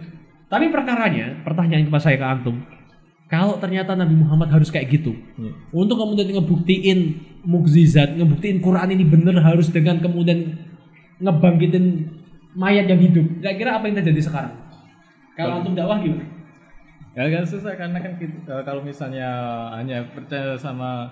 Tapi 0.46 0.70
perkaranya, 0.70 1.42
pertanyaan 1.42 1.90
kepada 1.90 2.02
saya 2.06 2.22
ke 2.22 2.26
antum, 2.26 2.62
kalau 3.26 3.58
ternyata 3.58 3.98
Nabi 3.98 4.14
Muhammad 4.14 4.54
harus 4.54 4.70
kayak 4.70 4.86
gitu, 4.88 5.12
Iya. 5.34 5.52
untuk 5.74 5.98
kemudian 5.98 6.30
ngebuktiin 6.30 6.98
mukjizat, 7.42 8.14
ngebuktiin 8.14 8.62
Quran 8.62 8.88
ini 8.94 9.02
bener 9.02 9.42
harus 9.42 9.66
dengan 9.68 9.98
kemudian 9.98 10.54
ngebangkitin 11.18 12.06
mayat 12.54 12.86
yang 12.86 13.02
hidup. 13.02 13.26
Kira-kira 13.42 13.78
apa 13.78 13.84
yang 13.90 13.98
terjadi 13.98 14.20
sekarang? 14.22 14.54
Kalau 15.34 15.60
antum 15.60 15.74
dakwah 15.74 15.98
gimana? 15.98 16.24
Ya 17.16 17.26
agak 17.26 17.48
susah 17.48 17.72
karena 17.74 17.96
kan 17.96 18.12
kita, 18.20 18.44
eh, 18.46 18.62
kalau 18.62 18.84
misalnya 18.84 19.28
hanya 19.74 20.04
percaya 20.12 20.52
sama 20.54 21.10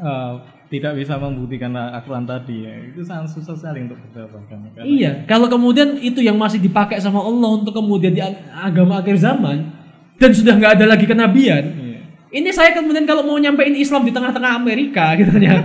eh, 0.00 0.32
tidak 0.70 0.94
bisa 0.96 1.18
membuktikan 1.18 1.74
Al-Quran 1.74 2.24
tadi 2.24 2.62
ya, 2.62 2.72
itu 2.88 3.02
sangat 3.02 3.26
susah 3.34 3.58
sekali 3.58 3.90
untuk 3.90 3.98
berdakwah 4.06 4.38
kan. 4.46 4.58
Iya, 4.80 5.26
kalau 5.26 5.50
kemudian 5.50 5.98
itu 5.98 6.22
yang 6.22 6.38
masih 6.38 6.62
dipakai 6.62 7.02
sama 7.02 7.18
Allah 7.20 7.58
untuk 7.58 7.74
kemudian 7.74 8.14
di 8.14 8.22
ag- 8.22 8.38
agama 8.54 9.02
akhir 9.02 9.18
zaman 9.18 9.79
dan 10.20 10.30
sudah 10.36 10.52
nggak 10.60 10.72
ada 10.76 10.84
lagi 10.84 11.08
kenabian, 11.08 11.64
Iya. 11.64 11.98
ini 12.28 12.48
saya 12.52 12.76
kemudian 12.76 13.08
kalau 13.08 13.24
mau 13.24 13.40
nyampein 13.40 13.72
Islam 13.72 14.04
di 14.04 14.12
tengah-tengah 14.12 14.52
Amerika 14.52 15.10
gitu 15.18 15.32
kan 15.32 15.40
ya. 15.40 15.56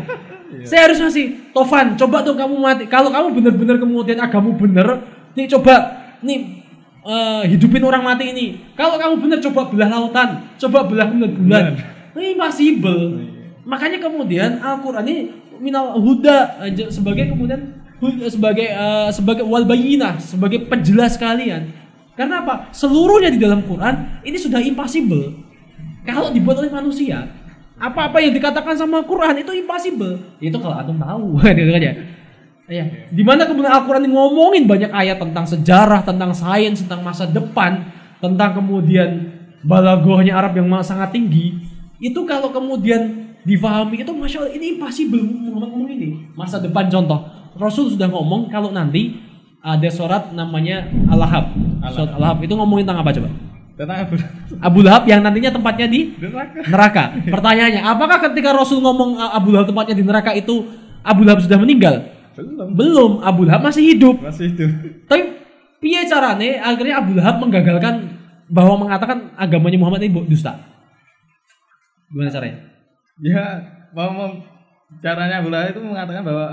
saya 0.63 0.87
harus 0.87 0.97
ngasih, 1.03 1.51
Tovan, 1.51 1.99
coba 1.99 2.23
dong 2.23 2.39
kamu 2.39 2.55
mati. 2.55 2.83
Kalau 2.87 3.11
kamu 3.11 3.35
benar-benar 3.35 3.75
kemudian 3.77 4.17
agamu 4.17 4.55
bener, 4.55 5.03
nih 5.35 5.45
coba 5.51 5.75
nih 6.23 6.63
eh, 7.03 7.43
hidupin 7.51 7.83
orang 7.83 8.01
mati 8.01 8.31
ini. 8.31 8.45
Kalau 8.73 8.95
kamu 8.95 9.19
benar 9.19 9.37
coba 9.43 9.67
belah 9.67 9.89
lautan, 9.91 10.29
coba 10.57 10.87
belah 10.87 11.05
kemudian 11.11 11.35
bulan. 11.35 11.63
Ini 12.15 12.39
impossible. 12.39 13.01
Makanya 13.67 13.99
kemudian 13.99 14.63
Al-Qur'an 14.63 15.03
ini 15.03 15.35
minal 15.59 15.99
huda 15.99 16.63
aja 16.63 16.87
sebagai 16.87 17.29
kemudian 17.35 17.75
sebagai 18.31 18.71
eh, 18.71 19.09
sebagai 19.11 19.43
wal 19.43 19.67
bayyinah, 19.67 20.17
sebagai 20.23 20.63
penjelas 20.65 21.19
kalian. 21.19 21.85
Karena 22.15 22.41
apa? 22.41 22.71
Seluruhnya 22.71 23.30
di 23.32 23.39
dalam 23.39 23.63
Quran 23.67 24.23
ini 24.23 24.39
sudah 24.39 24.63
impossible. 24.63 25.36
Kalau 26.08 26.32
dibuat 26.32 26.63
oleh 26.63 26.71
manusia, 26.71 27.28
apa-apa 27.75 28.23
yang 28.23 28.32
dikatakan 28.32 28.75
sama 28.80 29.04
Quran 29.04 29.43
itu 29.43 29.51
impossible. 29.51 30.39
Itu 30.39 30.56
kalau 30.63 30.80
antum 30.80 30.95
tahu, 30.95 31.39
gitu 31.60 31.71
kan 31.75 31.84
ya. 31.84 31.93
Ya, 32.65 32.86
di 33.13 33.21
mana 33.21 33.45
kemudian 33.45 33.69
Al-Quran 33.69 34.10
ngomongin 34.10 34.65
banyak 34.65 34.89
ayat 34.89 35.21
tentang 35.21 35.45
sejarah, 35.45 36.01
tentang 36.01 36.34
sains, 36.34 36.82
tentang 36.82 37.06
masa 37.06 37.30
depan, 37.30 37.93
tentang 38.17 38.58
kemudian 38.58 39.38
balagohnya 39.62 40.34
Arab 40.34 40.58
yang 40.58 40.65
sangat 40.82 41.13
tinggi. 41.13 41.62
Itu 42.01 42.25
kalau 42.25 42.49
kemudian 42.49 43.38
difahami 43.45 44.01
itu 44.01 44.10
masya 44.17 44.49
Allah 44.49 44.54
ini 44.58 44.65
impossible 44.78 45.21
Muhammad 45.21 45.69
ngomong 45.78 45.91
ini. 45.93 46.10
Masa 46.34 46.58
depan 46.58 46.89
contoh, 46.89 47.21
Rasul 47.54 47.93
sudah 47.93 48.10
ngomong 48.10 48.49
kalau 48.49 48.73
nanti 48.73 49.13
ada 49.65 49.89
surat 49.89 50.30
namanya 50.30 50.86
Al-Lahab. 51.10 51.58
Surat 51.89 52.13
Al-Lahab 52.13 52.38
itu 52.45 52.54
ngomongin 52.54 52.86
tentang 52.86 53.01
apa 53.01 53.10
coba? 53.10 53.30
Tentang 53.75 53.97
Abu 54.06 54.15
Abu 54.62 54.80
Lahab 54.86 55.04
yang 55.10 55.25
nantinya 55.25 55.49
tempatnya 55.49 55.89
di 55.89 56.13
neraka. 56.21 56.62
neraka. 56.69 57.04
Pertanyaannya, 57.34 57.82
apakah 57.82 58.17
ketika 58.30 58.54
Rasul 58.54 58.80
ngomong 58.86 59.17
Abu 59.17 59.49
Lahab 59.49 59.73
tempatnya 59.73 59.97
di 59.97 60.06
neraka 60.06 60.38
itu 60.38 60.69
Abu 61.01 61.25
Lahab 61.25 61.41
sudah 61.41 61.58
meninggal? 61.58 62.13
Belum. 62.38 62.67
Belum, 62.78 63.12
Abu 63.25 63.41
Lahab 63.49 63.65
masih 63.65 63.84
hidup. 63.97 64.21
Masih 64.21 64.54
itu. 64.54 64.69
Tapi 65.10 65.34
piye 65.82 66.06
carane 66.06 66.62
akhirnya 66.62 67.01
Abu 67.01 67.17
Lahab 67.17 67.41
menggagalkan 67.41 68.15
bahwa 68.45 68.86
mengatakan 68.86 69.34
agamanya 69.34 69.82
Muhammad 69.82 70.06
ini 70.06 70.13
dusta? 70.30 70.62
Gimana 72.13 72.30
caranya? 72.30 72.69
Ya, 73.17 73.43
mau 73.97 74.30
caranya 75.01 75.41
Abu 75.41 75.49
Lahab 75.49 75.73
itu 75.73 75.82
mengatakan 75.82 76.21
bahwa 76.21 76.45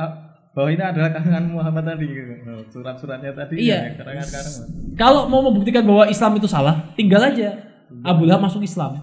bahwa 0.52 0.68
ini 0.68 0.82
adalah 0.82 1.10
karangan 1.10 1.44
Muhammad 1.48 1.84
tadi 1.86 2.06
gitu. 2.06 2.32
Oh, 2.44 2.60
Surat-suratnya 2.68 3.32
tadi 3.32 3.54
Iya. 3.62 3.78
ya, 3.88 3.90
karangan-karangan. 3.96 4.64
Kalau 4.94 5.24
mau 5.26 5.40
membuktikan 5.42 5.82
bahwa 5.82 6.04
Islam 6.06 6.36
itu 6.36 6.44
salah, 6.44 6.92
tinggal 6.92 7.24
aja 7.24 7.56
Abu 8.02 8.24
Lahab 8.24 8.44
masuk 8.44 8.60
Islam. 8.60 9.00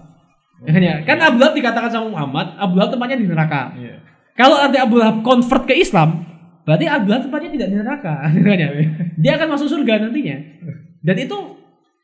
Kan 0.60 0.78
ya? 0.78 1.02
Kan 1.02 1.18
Abu 1.18 1.36
Lahab 1.36 1.54
dikatakan 1.54 1.90
sama 1.90 2.06
Muhammad, 2.08 2.54
Abu 2.54 2.74
Lahab 2.74 2.94
tempatnya 2.94 3.18
di 3.18 3.26
neraka. 3.26 3.74
Iya. 3.74 3.98
Kalau 4.32 4.56
nanti 4.56 4.78
Abu 4.78 4.94
Lahab 4.96 5.20
convert 5.20 5.66
ke 5.66 5.74
Islam, 5.74 6.22
berarti 6.62 6.86
Abu 6.86 7.10
Lahab 7.10 7.26
tempatnya 7.26 7.50
tidak 7.50 7.68
di 7.68 7.76
neraka. 7.76 8.14
kan 8.46 8.56
ya? 8.56 8.68
Dia 9.18 9.32
akan 9.34 9.48
masuk 9.50 9.68
surga 9.68 10.06
nantinya. 10.06 10.36
Dan 11.02 11.16
itu 11.18 11.36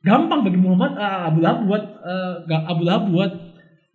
gampang 0.02 0.42
bagi 0.42 0.58
Muhammad 0.58 0.98
eh, 0.98 1.20
Abu 1.26 1.38
Lahab 1.38 1.58
buat 1.64 1.82
ga- 2.46 2.66
Abu 2.66 2.82
Lahab 2.82 3.02
buat 3.10 3.30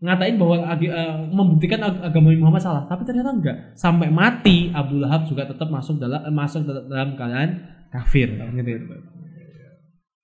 ngatain 0.02 0.36
bahwa 0.36 0.56
eh, 0.76 1.14
membuktikan 1.30 1.80
ag- 1.80 2.02
agama 2.02 2.34
Muhammad 2.34 2.60
salah. 2.60 2.84
Tapi 2.90 3.06
ternyata 3.06 3.30
enggak. 3.32 3.58
Sampai 3.78 4.10
mati 4.10 4.74
Abu 4.74 4.98
Lahab 4.98 5.30
juga 5.30 5.46
tetap 5.46 5.70
masuk 5.70 6.02
dalam 6.02 6.26
eh, 6.26 6.34
masuk 6.34 6.66
dalam, 6.66 6.84
dalam 6.90 7.10
keadaan 7.14 7.50
kafir. 7.94 8.34
Gitu. 8.34 8.98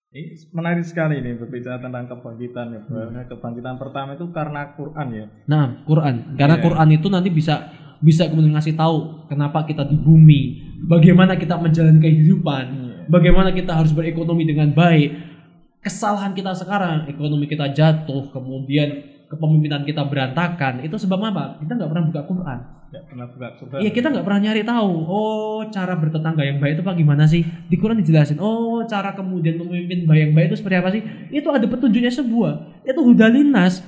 Ini 0.08 0.24
menarik 0.50 0.82
sekali 0.82 1.20
ini 1.20 1.38
berbicara 1.38 1.78
tentang 1.78 2.10
kebangkitan 2.10 2.74
ya. 2.74 2.82
Bahwa 2.90 3.22
Kebangkitan 3.28 3.76
pertama 3.78 4.16
itu 4.16 4.26
karena 4.32 4.74
Quran 4.74 5.08
ya. 5.14 5.26
Nah, 5.46 5.84
Quran. 5.84 6.34
Karena 6.34 6.58
Iya. 6.58 6.64
Quran 6.64 6.90
itu 6.96 7.08
nanti 7.12 7.30
bisa 7.30 7.70
bisa 7.98 8.26
kemudian 8.26 8.54
ngasih 8.54 8.74
tahu 8.74 9.26
kenapa 9.28 9.66
kita 9.66 9.84
di 9.84 9.98
bumi, 9.98 10.42
bagaimana 10.86 11.34
kita 11.36 11.58
menjalani 11.58 11.98
kehidupan, 11.98 12.66
Iya. 12.66 12.96
bagaimana 13.10 13.50
kita 13.52 13.74
harus 13.74 13.92
berekonomi 13.92 14.46
dengan 14.46 14.70
baik. 14.72 15.38
Kesalahan 15.82 16.34
kita 16.34 16.54
sekarang, 16.54 17.06
ekonomi 17.06 17.46
kita 17.46 17.74
jatuh, 17.74 18.30
kemudian 18.32 19.17
kepemimpinan 19.28 19.84
kita 19.84 20.08
berantakan. 20.08 20.84
Itu 20.84 20.96
sebab 20.96 21.20
apa? 21.32 21.60
Kita 21.60 21.76
nggak 21.76 21.90
pernah 21.92 22.06
buka 22.08 22.22
Quran. 22.28 22.60
Ya 22.88 23.04
pernah 23.04 23.28
buka 23.28 23.48
surat. 23.60 23.84
Iya, 23.84 23.92
kita 23.92 24.08
nggak 24.08 24.24
pernah 24.24 24.42
nyari 24.48 24.64
tahu. 24.64 24.92
Oh, 25.12 25.60
cara 25.68 25.94
bertetangga 26.00 26.48
yang 26.48 26.64
baik 26.64 26.80
itu 26.80 26.84
apa 26.88 26.96
gimana 26.96 27.28
sih? 27.28 27.44
Di 27.44 27.76
Quran 27.76 28.00
dijelasin. 28.00 28.40
Oh, 28.40 28.80
cara 28.88 29.12
kemudian 29.12 29.60
memimpin 29.60 30.08
baik 30.08 30.22
yang 30.24 30.34
baik 30.34 30.48
itu 30.56 30.58
seperti 30.64 30.78
apa 30.80 30.90
sih? 30.96 31.02
Itu 31.28 31.52
ada 31.52 31.68
petunjuknya 31.68 32.12
sebuah. 32.16 32.84
Itu 32.88 33.04
hudalinas. 33.04 33.84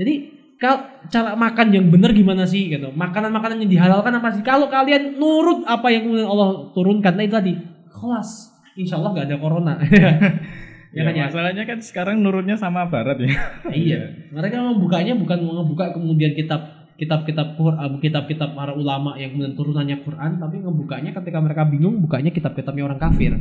Jadi 0.00 0.14
kalau 0.56 0.80
cara 1.12 1.36
makan 1.36 1.66
yang 1.76 1.86
benar 1.92 2.16
gimana 2.16 2.48
sih 2.48 2.72
gitu. 2.72 2.88
Makanan-makanan 2.92 3.68
yang 3.68 3.70
dihalalkan 3.76 4.12
apa 4.16 4.28
sih? 4.32 4.40
Kalau 4.40 4.72
kalian 4.72 5.20
nurut 5.20 5.68
apa 5.68 5.92
yang 5.92 6.08
kemudian 6.08 6.28
Allah 6.28 6.72
turunkan 6.72 7.12
nah 7.20 7.24
itu 7.24 7.36
tadi. 7.36 7.52
Kelas. 7.92 8.48
Insya 8.80 8.96
Allah 8.96 9.12
nggak 9.12 9.26
ada 9.28 9.36
corona. 9.36 9.76
Ya, 10.90 11.06
kan 11.06 11.14
ya? 11.14 11.30
masalahnya 11.30 11.64
kan 11.70 11.78
sekarang 11.78 12.18
nurutnya 12.18 12.58
sama 12.58 12.90
barat 12.90 13.22
ya. 13.22 13.30
iya. 13.70 14.00
Mereka 14.34 14.58
membukanya 14.58 15.14
bukan 15.14 15.38
membuka 15.38 15.94
kemudian 15.94 16.34
kitab 16.34 16.80
kitab-kitab 16.98 17.56
Quran, 17.56 17.96
kitab-kitab 18.02 18.52
para 18.52 18.76
ulama 18.76 19.16
yang 19.16 19.32
kemudian 19.32 19.56
turunannya 19.56 20.04
Quran, 20.04 20.36
tapi 20.36 20.60
ngebukanya 20.60 21.16
ketika 21.16 21.38
mereka 21.40 21.62
bingung 21.64 21.96
bukanya 22.02 22.28
kitab-kitabnya 22.28 22.84
orang 22.84 23.00
kafir. 23.00 23.32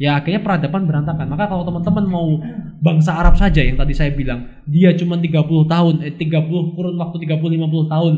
Ya 0.00 0.16
akhirnya 0.16 0.40
peradaban 0.40 0.88
berantakan. 0.88 1.28
Maka 1.28 1.44
kalau 1.44 1.68
teman-teman 1.68 2.08
mau 2.08 2.40
bangsa 2.80 3.20
Arab 3.20 3.36
saja 3.36 3.60
yang 3.60 3.76
tadi 3.76 3.92
saya 3.92 4.16
bilang, 4.16 4.64
dia 4.64 4.96
cuma 4.96 5.20
30 5.20 5.44
tahun, 5.68 5.94
eh 6.08 6.16
30 6.16 6.48
kurun 6.72 6.96
waktu 6.96 7.20
30 7.20 7.36
50 7.36 7.92
tahun. 7.92 8.14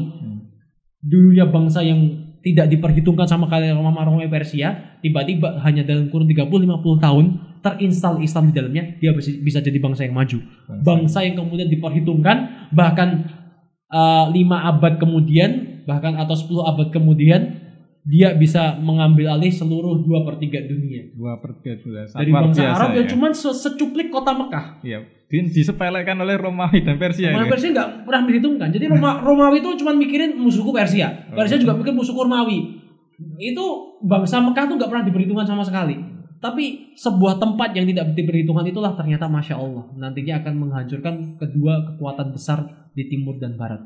Dulunya 1.02 1.50
bangsa 1.50 1.82
yang 1.82 2.21
tidak 2.42 2.66
diperhitungkan 2.68 3.24
sama 3.30 3.46
kalian 3.46 3.78
Roma 3.78 4.02
Romawi 4.02 4.26
Persia, 4.26 4.98
tiba-tiba 4.98 5.62
hanya 5.62 5.86
dalam 5.86 6.10
kurun 6.10 6.26
30 6.26 6.50
50 6.50 6.98
tahun 6.98 7.24
terinstal 7.62 8.18
Islam 8.18 8.50
di 8.50 8.54
dalamnya, 8.58 8.84
dia 8.98 9.14
bisa, 9.14 9.62
jadi 9.62 9.78
bangsa 9.78 10.02
yang 10.02 10.18
maju. 10.18 10.42
Bangsa 10.82 11.22
yang 11.22 11.38
kemudian 11.38 11.70
diperhitungkan 11.70 12.68
bahkan 12.74 13.30
eh, 13.86 14.24
lima 14.34 14.66
abad 14.66 14.98
kemudian, 14.98 15.86
bahkan 15.86 16.18
atau 16.18 16.34
10 16.34 16.66
abad 16.66 16.88
kemudian 16.90 17.61
dia 18.02 18.34
bisa 18.34 18.74
mengambil 18.76 19.30
alih 19.30 19.48
seluruh 19.48 19.94
dua 19.96 20.22
per 20.22 20.34
tiga 20.36 20.58
dunia 20.60 21.06
Dua 21.12 21.38
per 21.38 21.54
tiga. 21.56 21.78
Sangat 22.04 22.18
dari 22.18 22.30
bangsa 22.30 22.60
biasa 22.60 22.74
Arab 22.76 22.90
yang 22.92 23.06
ya. 23.06 23.10
cuman 23.10 23.30
se- 23.30 23.54
secuplik 23.56 24.08
kota 24.08 24.32
Mekah 24.32 24.82
Iya, 24.82 24.98
di- 25.24 25.52
disepelekan 25.52 26.18
oleh 26.18 26.34
Romawi 26.34 26.82
dan 26.82 26.96
Persia. 26.96 27.30
Romawi 27.30 27.46
ini. 27.46 27.52
Persia 27.52 27.68
nggak 27.70 27.88
pernah 28.02 28.20
diperhitungkan. 28.22 28.68
Jadi 28.68 28.84
Roma, 28.88 29.10
Romawi 29.26 29.56
itu 29.58 29.70
cuma 29.78 29.92
mikirin 29.92 30.34
musuhku 30.34 30.70
Persia. 30.70 31.30
Persia 31.30 31.56
juga 31.56 31.72
mikir 31.72 31.92
musuhku 31.92 32.20
Romawi. 32.20 32.82
Itu 33.38 33.64
bangsa 34.00 34.42
Mekah 34.42 34.66
tuh 34.66 34.74
nggak 34.76 34.90
pernah 34.90 35.04
diperhitungkan 35.04 35.46
sama 35.46 35.62
sekali. 35.62 35.94
Tapi 36.36 36.90
sebuah 36.92 37.38
tempat 37.38 37.70
yang 37.70 37.86
tidak 37.86 38.18
diperhitungkan 38.18 38.66
itulah 38.66 38.92
ternyata 38.92 39.30
masya 39.30 39.54
Allah 39.54 39.86
nantinya 39.94 40.42
akan 40.42 40.54
menghancurkan 40.58 41.14
kedua 41.38 41.86
kekuatan 41.86 42.34
besar 42.34 42.66
di 42.90 43.06
timur 43.06 43.38
dan 43.38 43.54
barat. 43.54 43.78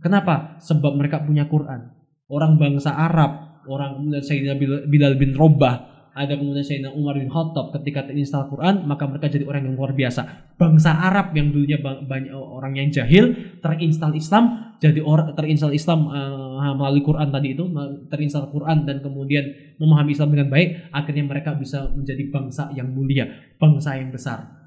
Kenapa? 0.00 0.56
Sebab 0.58 0.96
mereka 0.96 1.20
punya 1.20 1.44
Quran. 1.44 1.92
Orang 2.24 2.56
bangsa 2.56 2.94
Arab, 2.94 3.49
orang 3.68 4.00
kemudian 4.00 4.22
Sayyidina 4.24 4.54
Bil- 4.56 4.84
Bilal 4.88 5.14
bin 5.20 5.36
Robah, 5.36 5.90
ada 6.10 6.34
kemudian 6.34 6.66
Sayyidina 6.66 6.90
Umar 6.92 7.16
bin 7.16 7.30
Khattab 7.30 7.70
ketika 7.80 8.10
terinstall 8.10 8.50
Quran, 8.50 8.84
maka 8.84 9.06
mereka 9.06 9.30
jadi 9.30 9.46
orang 9.46 9.62
yang 9.70 9.74
luar 9.78 9.94
biasa. 9.94 10.52
Bangsa 10.58 10.92
Arab 10.92 11.32
yang 11.32 11.54
dulunya 11.54 11.78
banyak 11.80 12.34
orang 12.34 12.76
yang 12.76 12.90
jahil, 12.90 13.56
terinstall 13.62 14.12
Islam, 14.18 14.74
jadi 14.82 15.00
orang 15.00 15.32
terinstall 15.38 15.72
Islam 15.72 16.10
eh, 16.10 16.74
melalui 16.76 17.00
Quran 17.06 17.30
tadi 17.30 17.54
itu, 17.54 17.64
terinstall 18.10 18.50
Quran 18.50 18.84
dan 18.84 19.00
kemudian 19.00 19.76
memahami 19.78 20.12
Islam 20.12 20.34
dengan 20.34 20.48
baik, 20.50 20.92
akhirnya 20.92 21.24
mereka 21.24 21.54
bisa 21.56 21.88
menjadi 21.94 22.26
bangsa 22.28 22.74
yang 22.74 22.90
mulia, 22.90 23.30
bangsa 23.56 23.96
yang 23.96 24.10
besar. 24.12 24.60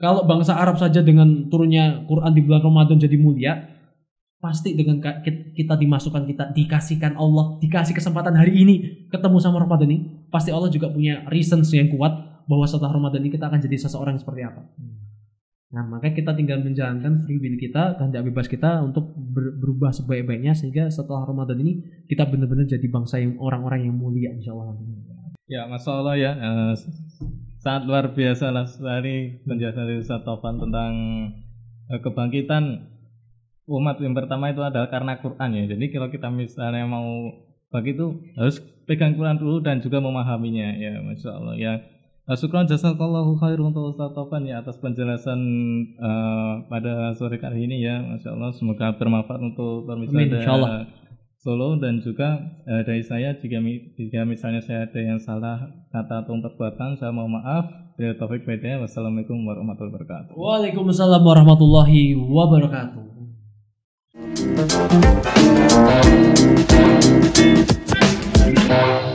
Kalau 0.00 0.24
bangsa 0.24 0.56
Arab 0.56 0.80
saja 0.80 1.04
dengan 1.04 1.52
turunnya 1.52 2.08
Quran 2.08 2.32
di 2.32 2.40
bulan 2.40 2.64
Ramadan 2.64 2.96
jadi 2.96 3.20
mulia, 3.20 3.52
pasti 4.40 4.72
dengan 4.72 5.04
kita 5.52 5.76
dimasukkan 5.76 6.24
kita 6.24 6.56
dikasihkan 6.56 7.12
Allah 7.20 7.60
dikasih 7.60 7.92
kesempatan 7.92 8.32
hari 8.32 8.56
ini 8.56 9.06
ketemu 9.12 9.36
sama 9.36 9.60
Ramadan 9.60 9.92
ini 9.92 10.26
pasti 10.32 10.48
Allah 10.48 10.72
juga 10.72 10.88
punya 10.88 11.28
reasons 11.28 11.68
yang 11.76 11.92
kuat 11.92 12.40
bahwa 12.48 12.64
setelah 12.64 12.96
Ramadan 12.96 13.20
ini 13.20 13.30
kita 13.36 13.52
akan 13.52 13.60
jadi 13.60 13.76
seseorang 13.76 14.16
seperti 14.16 14.48
apa. 14.48 14.64
Nah 15.70 15.86
makanya 15.86 16.18
kita 16.18 16.32
tinggal 16.34 16.64
menjalankan 16.66 17.22
free 17.22 17.38
will 17.38 17.54
kita 17.60 17.94
kehendak 17.94 18.26
bebas 18.26 18.50
kita 18.50 18.82
untuk 18.82 19.14
ber- 19.14 19.54
berubah 19.60 19.94
sebaik-baiknya 19.94 20.56
sehingga 20.56 20.90
setelah 20.90 21.28
Ramadan 21.28 21.60
ini 21.62 21.84
kita 22.10 22.26
benar-benar 22.26 22.66
jadi 22.66 22.86
bangsa 22.90 23.22
yang 23.22 23.38
orang-orang 23.38 23.86
yang 23.86 23.94
mulia 23.94 24.34
insya 24.34 24.50
Allah. 24.50 24.74
Ya, 25.46 25.68
masya 25.70 25.90
Allah 25.94 26.16
ya. 26.18 26.32
eh, 26.34 26.74
sangat 27.60 27.86
luar 27.86 28.16
biasa 28.16 28.50
lah 28.50 28.66
sekali 28.66 29.44
penjelasan 29.46 29.84
dari 29.84 30.00
Ustaz 30.00 30.24
Taufan 30.26 30.58
tentang 30.58 30.92
eh, 31.92 32.00
kebangkitan 32.02 32.64
umat 33.70 34.02
yang 34.02 34.18
pertama 34.18 34.50
itu 34.50 34.58
adalah 34.66 34.90
karena 34.90 35.22
Quran 35.22 35.50
ya. 35.54 35.64
Jadi 35.76 35.84
kalau 35.94 36.08
kita 36.10 36.26
misalnya 36.26 36.82
mau 36.90 37.06
bagi 37.70 37.94
itu 37.94 38.18
harus 38.34 38.58
pegang 38.90 39.14
Quran 39.14 39.38
dulu 39.38 39.62
dan 39.62 39.78
juga 39.78 40.02
memahaminya 40.02 40.74
ya, 40.74 40.98
masya 41.06 41.30
Allah 41.30 41.54
ya. 41.54 41.74
Eh, 42.26 42.36
Syukran 42.38 42.66
jazakallahu 42.66 43.38
khair 43.38 43.62
untuk 43.62 43.94
Ustaz 43.94 44.10
Taufan 44.10 44.46
ya 44.46 44.58
atas 44.58 44.78
penjelasan 44.82 45.38
eh, 45.94 46.52
pada 46.66 47.14
sore 47.14 47.38
kali 47.38 47.70
ini 47.70 47.86
ya, 47.86 48.02
masya 48.02 48.34
Allah 48.34 48.50
semoga 48.58 48.98
bermanfaat 48.98 49.38
untuk 49.38 49.86
pemirsa 49.86 50.18
dan. 50.18 50.98
Solo 51.40 51.80
dan 51.80 52.04
juga 52.04 52.36
eh, 52.68 52.84
dari 52.84 53.00
saya 53.00 53.32
jika, 53.32 53.64
jika 53.96 54.28
misalnya 54.28 54.60
saya 54.60 54.84
ada 54.84 55.00
yang 55.00 55.16
salah 55.16 55.72
kata 55.88 56.26
atau 56.26 56.36
perbuatan 56.36 57.00
saya 57.00 57.14
mohon 57.14 57.40
maaf. 57.40 57.64
Bila 57.96 58.16
taufik 58.16 58.48
hidayah. 58.48 58.80
Wassalamualaikum 58.80 59.40
warahmatullahi 59.44 59.92
wabarakatuh. 59.92 60.32
Waalaikumsalam 60.32 61.20
warahmatullahi 61.20 62.16
wabarakatuh 62.16 63.19
Thank 64.36 64.70
you. 68.70 69.09